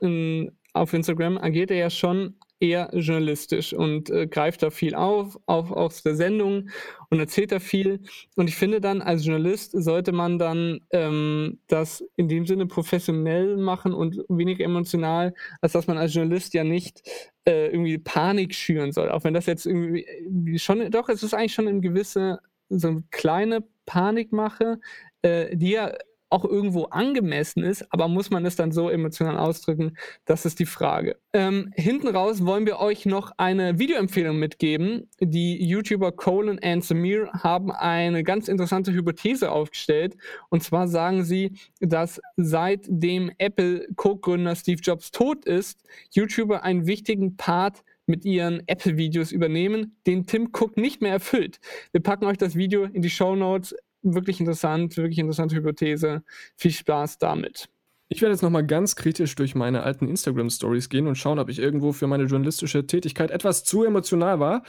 auf 0.74 0.94
Instagram, 0.94 1.38
agiert 1.38 1.72
er 1.72 1.78
ja 1.78 1.90
schon 1.90 2.36
eher 2.64 2.90
journalistisch 2.94 3.74
und 3.74 4.10
äh, 4.10 4.26
greift 4.26 4.64
da 4.64 4.70
viel 4.70 4.96
auf, 4.96 5.38
auf 5.48 5.72
aus 5.72 6.02
der 6.02 6.16
Sendung 6.16 6.70
und 7.10 7.20
erzählt 7.20 7.52
da 7.52 7.60
viel. 7.60 8.00
Und 8.38 8.48
ich 8.48 8.56
finde 8.56 8.80
dann, 8.80 9.02
als 9.02 9.26
Journalist 9.26 9.72
sollte 9.74 10.14
man 10.14 10.40
dann 10.40 10.80
ähm, 10.92 11.60
das 11.68 12.04
in 12.16 12.30
dem 12.30 12.46
Sinne 12.46 12.66
professionell 12.66 13.58
machen 13.58 13.94
und 13.94 14.24
weniger 14.30 14.64
emotional, 14.64 15.34
als 15.62 15.74
dass 15.74 15.88
man 15.88 15.98
als 15.98 16.14
Journalist 16.14 16.54
ja 16.54 16.64
nicht 16.64 17.02
äh, 17.46 17.68
irgendwie 17.68 17.98
Panik 17.98 18.56
schüren 18.56 18.94
soll. 18.94 19.12
Auch 19.12 19.26
wenn 19.26 19.34
das 19.34 19.46
jetzt 19.46 19.66
irgendwie 19.66 20.58
schon, 20.58 20.90
doch, 20.90 21.10
es 21.10 21.22
ist 21.22 21.34
eigentlich 21.34 21.54
schon 21.54 21.68
eine 21.68 21.82
gewisse, 21.82 22.40
so 22.70 22.88
eine 22.88 23.04
kleine 23.12 23.64
Panikmache, 23.86 24.80
äh, 25.22 25.56
die 25.56 25.72
ja 25.72 25.94
auch 26.34 26.46
irgendwo 26.46 26.86
angemessen 26.86 27.64
ist, 27.64 27.86
aber 27.94 28.08
muss 28.08 28.32
man 28.32 28.44
es 28.44 28.56
dann 28.56 28.72
so 28.72 28.90
emotional 28.90 29.38
ausdrücken? 29.38 29.96
Das 30.26 30.48
ist 30.48 30.58
die 30.58 30.66
Frage. 30.66 31.16
Ähm, 31.32 31.72
hinten 31.76 32.08
raus 32.08 32.44
wollen 32.44 32.66
wir 32.66 32.80
euch 32.80 33.06
noch 33.06 33.34
eine 33.38 33.78
Videoempfehlung 33.78 34.40
mitgeben. 34.40 35.08
Die 35.20 35.64
YouTuber 35.64 36.12
Colin 36.12 36.58
und 36.58 36.84
Samir 36.84 37.30
haben 37.34 37.72
eine 37.72 38.24
ganz 38.24 38.48
interessante 38.48 38.92
Hypothese 38.92 39.52
aufgestellt. 39.52 40.18
Und 40.50 40.64
zwar 40.64 40.88
sagen 40.88 41.24
sie, 41.24 41.52
dass 41.80 42.20
seitdem 42.36 43.32
Apple 43.38 43.88
Co-Gründer 43.96 44.56
Steve 44.56 44.82
Jobs 44.82 45.12
tot 45.12 45.46
ist, 45.46 45.84
YouTuber 46.14 46.64
einen 46.64 46.88
wichtigen 46.88 47.38
Part 47.38 47.84
mit 48.06 48.26
ihren 48.26 48.62
Apple-Videos 48.68 49.32
übernehmen, 49.32 49.98
den 50.06 50.26
Tim 50.26 50.50
Cook 50.54 50.78
nicht 50.78 51.02
mehr 51.02 51.14
erfüllt. 51.14 51.60
Wir 51.92 52.02
packen 52.02 52.26
euch 52.26 52.38
das 52.38 52.56
Video 52.56 52.84
in 52.84 53.02
die 53.02 53.10
Show 53.10 53.36
Notes 53.36 53.76
wirklich 54.04 54.40
interessant, 54.40 54.98
wirklich 54.98 55.20
interessante 55.20 55.56
Hypothese. 55.56 56.24
Viel 56.58 56.72
Spaß 56.72 57.18
damit. 57.18 57.70
Ich 58.10 58.22
werde 58.22 58.34
jetzt 58.34 58.44
nochmal 58.44 58.66
ganz 58.66 58.96
kritisch 58.96 59.34
durch 59.36 59.56
meine 59.56 59.84
alten 59.84 60.08
Instagram-Stories 60.08 60.90
gehen 60.90 61.08
und 61.08 61.16
schauen, 61.16 61.40
ob 61.40 61.50
ich 61.50 61.58
irgendwo 61.58 61.94
für 61.94 62.08
meine 62.08 62.26
journalistische 62.26 62.86
Tätigkeit 62.86 63.32
etwas 63.32 63.64
zu 63.64 63.84
emotional 63.84 64.40
war. 64.40 64.64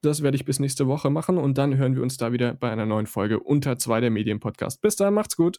Das 0.00 0.22
werde 0.22 0.36
ich 0.36 0.44
bis 0.44 0.60
nächste 0.60 0.86
Woche 0.86 1.10
machen 1.10 1.38
und 1.38 1.58
dann 1.58 1.76
hören 1.76 1.96
wir 1.96 2.02
uns 2.02 2.16
da 2.16 2.32
wieder 2.32 2.54
bei 2.54 2.70
einer 2.70 2.86
neuen 2.86 3.06
Folge 3.06 3.40
unter 3.40 3.78
zwei 3.78 4.00
der 4.00 4.10
Medienpodcast. 4.10 4.80
Bis 4.80 4.96
dann, 4.96 5.14
macht's 5.14 5.36
gut. 5.36 5.58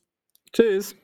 Tschüss. 0.54 0.96